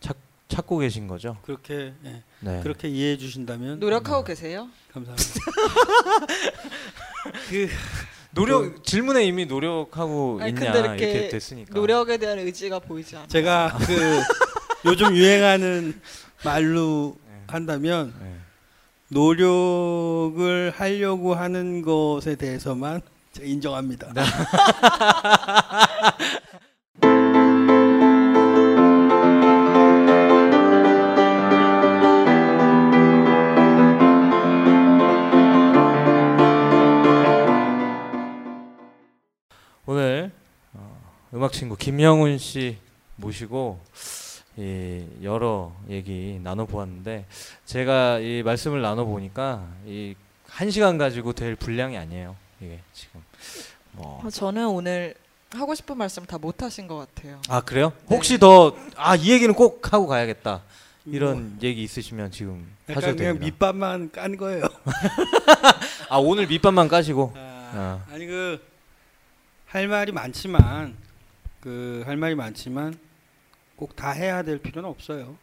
찾, 0.01 0.17
찾고 0.49 0.79
계신 0.79 1.07
거죠. 1.09 1.37
그렇게 1.43 1.93
예. 2.05 2.23
네. 2.41 2.61
그렇게 2.63 2.89
이해해 2.89 3.17
주신다면 3.19 3.81
노력하고 3.81 4.25
계세요? 4.25 4.69
감사합니다. 4.93 5.41
그 7.51 7.69
노력 8.33 8.85
질문에 8.85 9.25
이미 9.25 9.45
노력하고 9.47 10.39
아니, 10.41 10.51
있냐 10.51 10.73
근데 10.73 10.79
이렇게 10.81 11.11
이렇게 11.11 11.29
됐으니까. 11.29 11.75
노력에 11.75 12.17
대한 12.17 12.39
의지가 12.39 12.79
보이지 12.79 13.17
않아. 13.17 13.27
제가 13.27 13.77
그 13.87 14.21
요즘 14.87 15.15
유행하는 15.17 16.01
말로 16.45 17.17
네. 17.27 17.30
한다면 17.55 18.13
네. 18.21 18.37
노력을 19.09 20.73
하려고 20.75 21.35
하는 21.35 21.83
것에 21.83 22.37
대해서만 22.37 23.01
인정합니다. 23.41 24.13
오늘 39.87 40.31
어, 40.73 41.13
음악 41.35 41.53
친구 41.53 41.77
김영훈 41.77 42.39
씨 42.39 42.79
모시고 43.17 43.81
이 44.57 45.05
여러 45.23 45.73
얘기 45.89 46.39
나눠 46.43 46.67
보았는데 46.67 47.25
제가 47.67 48.19
이 48.19 48.43
말씀을 48.43 48.83
나눠 48.83 49.05
보니까 49.05 49.67
이 49.87 50.15
한 50.51 50.69
시간 50.69 50.99
가지고 50.99 51.33
될 51.33 51.55
분량이 51.55 51.97
아니에요. 51.97 52.35
이게 52.61 52.81
지금 52.93 53.23
뭐. 53.93 54.21
어, 54.25 54.29
저는 54.31 54.67
오늘 54.67 55.15
하고 55.53 55.77
싶은 55.77 55.97
말씀 55.97 56.25
다 56.27 56.39
못 56.39 56.61
하신 56.63 56.89
것 56.89 56.97
같아요. 56.97 57.41
아 57.49 57.61
그래요? 57.61 57.93
네. 58.09 58.17
혹시 58.17 58.37
더 58.39 58.75
아 58.97 59.15
이 59.15 59.31
얘기는 59.31 59.55
꼭 59.55 59.93
하고 59.93 60.09
가야겠다 60.09 60.63
이런 61.07 61.57
얘기 61.63 61.85
있으시면 61.85 62.33
지금 62.33 62.53
뭐 62.55 62.67
약간 62.89 62.97
하셔도 62.97 63.17
그냥 63.19 63.35
됩니다. 63.39 63.47
밑밥만 63.47 64.11
깐 64.11 64.37
거예요. 64.37 64.65
아 66.11 66.17
오늘 66.19 66.49
밑밥만 66.49 66.89
까시고 66.89 67.33
아, 67.37 68.05
아 68.11 68.17
니 68.19 68.27
그 68.27 68.59
할 69.67 69.87
말이 69.87 70.11
많지만 70.11 70.97
그 71.61 72.03
할 72.07 72.17
말이 72.17 72.35
많지만 72.35 72.99
꼭 73.81 73.97
다 73.97 74.11
해야 74.13 74.43
될 74.43 74.59
필요는 74.59 74.89
없어요. 74.89 75.37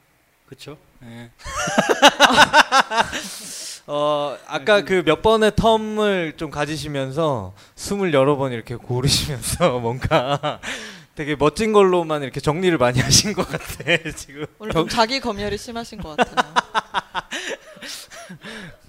그렇죠? 0.45 0.77
예. 1.03 1.29
어 3.87 4.37
아까 4.47 4.81
그 4.83 5.01
몇 5.03 5.21
번의 5.21 5.51
텀을 5.51 6.37
좀 6.37 6.51
가지시면서 6.51 7.53
숨을 7.75 8.13
여러 8.13 8.35
번 8.35 8.51
이렇게 8.51 8.75
고르시면서 8.75 9.79
뭔가 9.79 10.59
되게 11.15 11.35
멋진 11.35 11.73
걸로만 11.73 12.21
이렇게 12.21 12.39
정리를 12.39 12.77
많이 12.77 12.99
하신 12.99 13.33
것 13.33 13.47
같아 13.47 13.83
지금 14.15 14.45
오늘 14.59 14.73
좀 14.73 14.87
자기 14.87 15.19
검열이 15.19 15.57
심하신 15.57 16.01
것 16.01 16.15
같아요. 16.15 16.53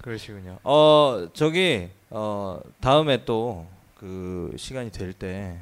그러시군요. 0.01 0.59
어 0.63 1.27
저기 1.33 1.89
어 2.09 2.59
다음에 2.81 3.25
또 3.25 3.67
그 3.99 4.53
시간이 4.57 4.91
될 4.91 5.11
때 5.11 5.57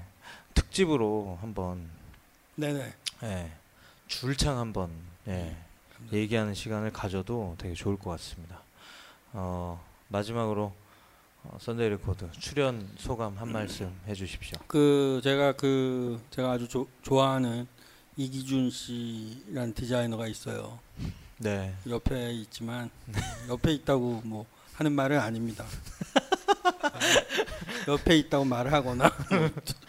특집으로 0.53 1.39
한번 1.41 1.89
네네. 2.53 2.93
예, 3.23 3.51
줄창 4.08 4.58
한번 4.58 4.89
예, 5.28 5.55
얘기하는 6.14 6.53
시간을 6.53 6.91
가져도 6.91 7.55
되게 7.58 7.74
좋을 7.74 7.97
것 7.97 8.12
같습니다. 8.12 8.62
어 9.34 9.84
마지막으로 10.08 10.74
어, 11.43 11.58
썬데이 11.60 11.89
레코드 11.89 12.30
출연 12.39 12.88
소감 12.97 13.38
한 13.38 13.51
말씀 13.51 13.93
해주십시오. 14.08 14.58
그 14.68 15.20
제가 15.24 15.53
그 15.53 16.22
제가 16.32 16.51
아주 16.53 16.68
조, 16.68 16.88
좋아하는 17.01 17.68
이기준 18.16 18.70
씨라는 18.70 19.74
디자이너가 19.74 20.28
있어요. 20.28 20.80
네. 21.39 21.76
옆에 21.88 22.32
있지만 22.34 22.89
옆에 23.49 23.74
있다고 23.74 24.22
뭐 24.24 24.45
하는 24.74 24.91
말은 24.93 25.20
아닙니다. 25.20 25.66
옆에 27.88 28.18
있다고 28.18 28.43
말을 28.45 28.74
하거나 28.74 29.05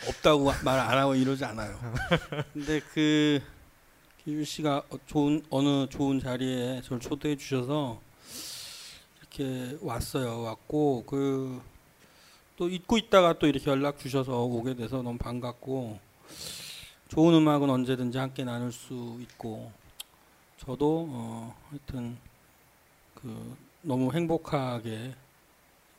없다고 0.09 0.53
말 0.63 0.79
안 0.79 0.99
하고 0.99 1.15
이러지 1.15 1.45
않아요. 1.45 1.79
근데 2.53 2.81
그 2.93 3.41
기준 4.29 4.45
씨가 4.45 4.83
어- 4.91 4.99
좋은 5.07 5.43
어느 5.49 5.89
좋은 5.89 6.21
자리에 6.21 6.83
저를 6.83 7.01
초대해 7.01 7.35
주셔서 7.35 7.99
이렇게 9.21 9.79
왔어요. 9.81 10.43
왔고 10.43 11.05
그 11.07 11.63
또 12.59 12.69
잊고 12.69 12.99
있다가 12.99 13.39
또 13.39 13.47
이렇게 13.47 13.71
연락 13.71 13.99
주셔서 13.99 14.43
오게 14.43 14.75
돼서 14.75 15.01
너무 15.01 15.17
반갑고 15.17 15.99
좋은 17.09 17.33
음악은 17.33 17.71
언제든지 17.71 18.19
함께 18.19 18.45
나눌 18.45 18.71
수 18.71 19.17
있고 19.23 19.73
저도 20.59 21.07
어 21.09 21.57
하여튼 21.71 22.19
그 23.15 23.57
너무 23.81 24.13
행복하게 24.13 25.15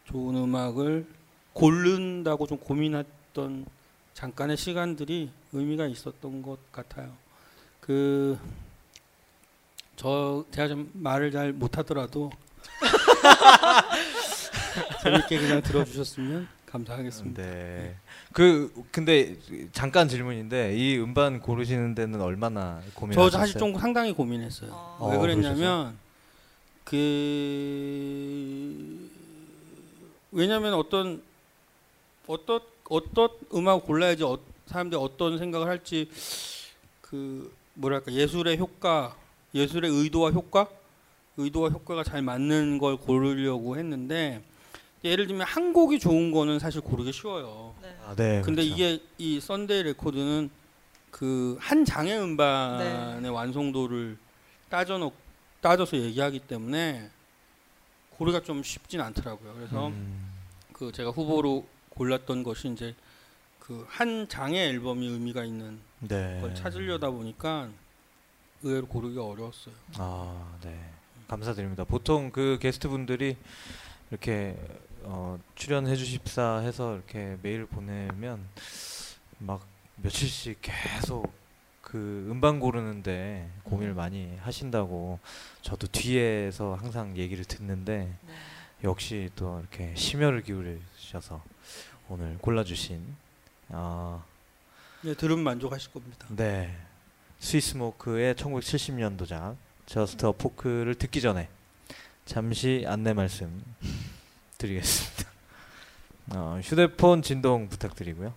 좋은 0.05 0.35
음악을 0.35 1.07
고른다고 1.53 2.45
좀 2.45 2.59
고민했던 2.59 3.65
잠깐의 4.13 4.55
시간들이 4.57 5.31
의미가 5.53 5.87
있었던 5.87 6.43
것 6.43 6.71
같아요. 6.71 7.28
그 7.89 8.37
저 9.99 10.45
제가 10.51 10.69
좀 10.69 10.89
말을 10.93 11.29
잘 11.29 11.51
못하더라도 11.51 12.31
재밌게 15.03 15.39
그냥 15.39 15.61
들어주셨으면 15.61 16.47
감사하겠습니다. 16.65 17.43
네. 17.43 17.95
그 18.31 18.71
근데 18.91 19.35
잠깐 19.73 20.07
질문인데 20.07 20.77
이 20.77 20.97
음반 20.97 21.41
고르시는 21.41 21.95
데는 21.95 22.21
얼마나 22.21 22.79
저 22.85 22.91
고민하셨어요? 22.93 23.41
사실 23.41 23.59
좀 23.59 23.77
상당히 23.77 24.13
고민했어요. 24.13 24.69
어. 24.71 25.09
왜 25.11 25.17
어, 25.17 25.19
그랬냐면 25.19 25.97
그 26.85 29.09
왜냐면 30.31 30.75
어떤 30.75 31.21
어떤 32.25 32.61
어떤 32.89 33.29
음악 33.53 33.85
골라야지 33.85 34.23
어, 34.23 34.39
사람들이 34.67 35.01
어떤 35.01 35.37
생각을 35.37 35.67
할지 35.67 36.09
그 37.01 37.58
뭐랄까 37.79 38.11
예술의 38.11 38.57
효과 38.57 39.15
예술의 39.53 39.89
의도와 39.91 40.31
효과 40.31 40.67
의도와 41.37 41.69
효과가 41.69 42.03
잘 42.03 42.21
맞는 42.21 42.77
걸 42.77 42.97
고르려고 42.97 43.77
했는데 43.77 44.43
예를 45.05 45.27
들면 45.27 45.47
한 45.47 45.71
곡이 45.71 45.97
좋은 45.99 46.31
거는 46.31 46.59
사실 46.59 46.81
고르기 46.81 47.13
쉬워요. 47.13 47.73
네. 47.81 47.95
아, 48.05 48.13
네. 48.15 48.41
근데 48.43 48.63
그렇죠. 48.63 48.75
이게 48.75 49.01
이 49.17 49.39
썬데이 49.39 49.83
레코드는 49.83 50.49
그 51.11 51.57
한 51.59 51.85
장의 51.85 52.19
음반의 52.19 53.21
네. 53.21 53.29
완성도를 53.29 54.17
따져놓 54.69 55.13
따져서 55.61 55.97
얘기하기 55.97 56.39
때문에 56.39 57.09
고르기가 58.11 58.43
좀 58.43 58.61
쉽진 58.61 58.99
않더라고요. 59.01 59.53
그래서 59.55 59.87
음, 59.87 60.29
그 60.73 60.91
제가 60.91 61.09
후보로 61.11 61.65
골랐던 61.91 62.43
것이 62.43 62.67
이제 62.67 62.93
그 63.59 63.85
한 63.87 64.27
장의 64.27 64.67
앨범이 64.69 65.07
의미가 65.07 65.45
있는 65.45 65.79
네. 66.01 66.39
걸 66.41 66.55
찾으려다 66.55 67.09
보니까 67.09 67.69
의외로 68.63 68.87
고르기가 68.87 69.25
어려웠어요. 69.25 69.73
아, 69.97 70.57
네. 70.63 70.91
감사드립니다. 71.27 71.83
보통 71.83 72.31
그 72.31 72.57
게스트 72.59 72.89
분들이 72.89 73.37
이렇게 74.09 74.57
어, 75.03 75.39
출연해 75.55 75.95
주십사 75.95 76.57
해서 76.59 76.95
이렇게 76.95 77.37
메일 77.41 77.65
보내면 77.65 78.45
막 79.37 79.65
며칠씩 79.97 80.59
계속 80.61 81.31
그 81.81 82.27
음반 82.29 82.59
고르는데 82.59 83.49
고민을 83.63 83.93
많이 83.93 84.35
하신다고 84.37 85.19
저도 85.61 85.87
뒤에서 85.87 86.75
항상 86.75 87.15
얘기를 87.17 87.45
듣는데 87.45 88.15
네. 88.25 88.33
역시 88.83 89.29
또 89.35 89.59
이렇게 89.59 89.93
심혈을 89.95 90.43
기울이셔서 90.43 91.43
오늘 92.09 92.37
골라주신 92.39 93.01
아, 93.69 94.23
네, 95.01 95.13
들으면 95.13 95.45
만족하실 95.45 95.91
겁니다. 95.93 96.25
네. 96.29 96.75
Sweet 97.39 97.77
Smoke의 97.77 98.35
1970년도작 98.35 99.55
Just 99.85 100.25
a 100.25 100.33
Poke를 100.33 100.95
듣기 100.95 101.21
전에 101.21 101.47
잠시 102.25 102.83
안내 102.85 103.13
말씀 103.13 103.63
드리겠습니다. 104.57 105.29
어, 106.35 106.59
휴대폰 106.61 107.21
진동 107.21 107.69
부탁드리고요. 107.69 108.33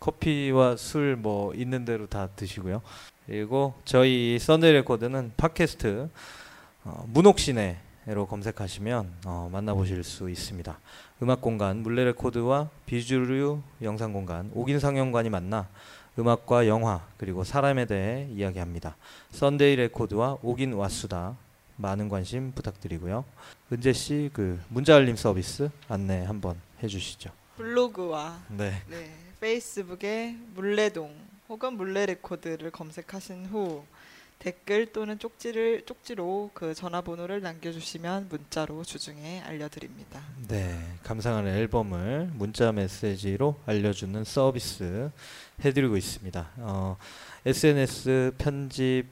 커피와 0.00 0.76
술 0.76 1.16
뭐 1.16 1.54
있는 1.54 1.84
대로 1.84 2.06
다 2.06 2.28
드시고요. 2.34 2.80
그리고 3.26 3.74
저희 3.84 4.38
썬데이 4.40 4.72
레코드는 4.72 5.32
팟캐스트 5.36 6.08
어, 6.84 7.04
문옥씨네로 7.08 8.26
검색하시면 8.26 9.16
어, 9.26 9.50
만나보실 9.52 10.02
수 10.02 10.30
있습니다. 10.30 10.80
음악 11.22 11.42
공간 11.42 11.82
문래 11.82 12.04
레코드와 12.06 12.70
비주류 12.86 13.60
영상 13.82 14.14
공간 14.14 14.50
옥인 14.54 14.80
상영관이 14.80 15.28
만나 15.28 15.68
음악과 16.18 16.66
영화 16.66 17.06
그리고 17.18 17.44
사람에 17.44 17.84
대해 17.86 18.26
이야기합니다. 18.32 18.96
썬데이 19.32 19.76
레코드와 19.76 20.38
옥인 20.42 20.72
왓수다 20.74 21.36
많은 21.76 22.08
관심 22.08 22.52
부탁드리고요. 22.52 23.24
은재 23.72 23.92
씨 23.92 24.30
그 24.32 24.58
문자 24.68 24.96
알림 24.96 25.14
서비스 25.16 25.68
안내 25.88 26.24
한번 26.24 26.58
해주시죠. 26.82 27.30
블로그와 27.56 28.38
네. 28.48 28.82
네, 28.88 29.10
페이스북에 29.40 30.36
문래동 30.54 31.14
혹은 31.48 31.74
문래 31.74 32.06
레코드를 32.06 32.70
검색하신 32.70 33.46
후 33.46 33.84
댓글 34.38 34.92
또는 34.92 35.18
쪽지를 35.18 35.86
쪽지로 35.86 36.50
그 36.54 36.74
전화번호를 36.74 37.40
남겨주시면 37.40 38.28
문자로 38.28 38.84
주중에 38.84 39.40
알려드립니다. 39.40 40.22
네, 40.48 40.78
감상하는 41.02 41.54
앨범을 41.54 42.30
문자 42.34 42.70
메시지로 42.70 43.56
알려주는 43.66 44.24
서비스 44.24 45.10
해드리고 45.64 45.96
있습니다. 45.96 46.50
어, 46.58 46.96
SNS 47.44 48.34
편집 48.38 49.06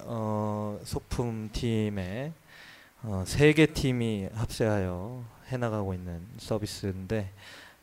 어, 0.00 0.80
소품 0.84 1.50
팀의 1.52 2.32
어, 3.02 3.24
세개 3.26 3.66
팀이 3.66 4.28
합세하여 4.32 5.24
해나가고 5.48 5.92
있는 5.94 6.26
서비스인데 6.38 7.30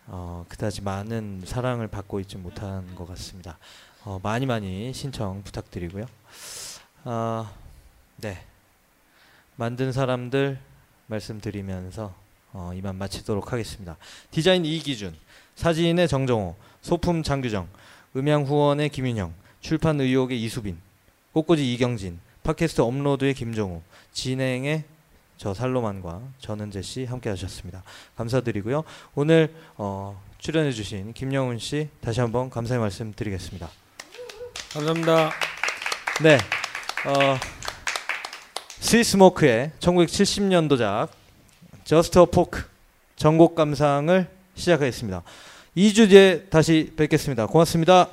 어, 0.08 0.46
그다지 0.50 0.82
많은 0.82 1.44
사랑을 1.46 1.88
받고 1.88 2.20
있지 2.22 2.38
못한 2.38 2.96
것 2.96 3.08
같습니다. 3.10 3.58
어, 4.06 4.20
많이 4.24 4.46
많이 4.46 4.92
신청 4.94 5.44
부탁드리고요. 5.44 6.06
아, 7.04 7.52
네. 8.18 8.44
만든 9.56 9.92
사람들 9.92 10.60
말씀드리면서 11.08 12.14
어, 12.54 12.72
이만 12.76 12.96
마치도록 12.96 13.52
하겠습니다. 13.54 13.98
디자인 14.32 14.66
이기준, 14.66 15.16
사진의 15.56 16.08
정정호, 16.08 16.56
소품 16.82 17.24
장규정, 17.24 17.68
음향 18.16 18.44
후원의 18.44 18.90
김윤형, 18.90 19.34
출판 19.62 20.00
의혹의 20.02 20.42
이수빈, 20.44 20.80
꽃꽂이 21.34 21.74
이경진, 21.74 22.20
팟캐스트 22.44 22.82
업로드의 22.82 23.34
김정우, 23.34 23.82
진행의 24.12 24.84
저 25.38 25.54
살로만과 25.54 26.22
전은재 26.40 26.82
씨 26.82 27.06
함께 27.06 27.30
하셨습니다. 27.30 27.84
감사드리고요. 28.18 28.84
오늘 29.16 29.54
어, 29.78 30.22
출연해 30.38 30.72
주신 30.72 31.14
김영훈 31.14 31.60
씨 31.60 31.90
다시 32.02 32.20
한번 32.20 32.50
감사의 32.50 32.80
말씀 32.80 33.14
드리겠습니다. 33.14 33.70
감사합니다. 34.74 35.32
네. 36.22 36.38
어, 37.06 37.38
스위스모크의 38.82 39.72
1970년도작 39.80 41.08
저스트 41.86 42.20
어 42.20 42.26
포크 42.26 42.64
전곡 43.16 43.56
감상을 43.56 44.28
시작하겠습니다. 44.56 45.24
2주 45.78 46.10
뒤에 46.10 46.44
다시 46.50 46.92
뵙겠습니다. 46.98 47.46
고맙습니다. 47.46 48.10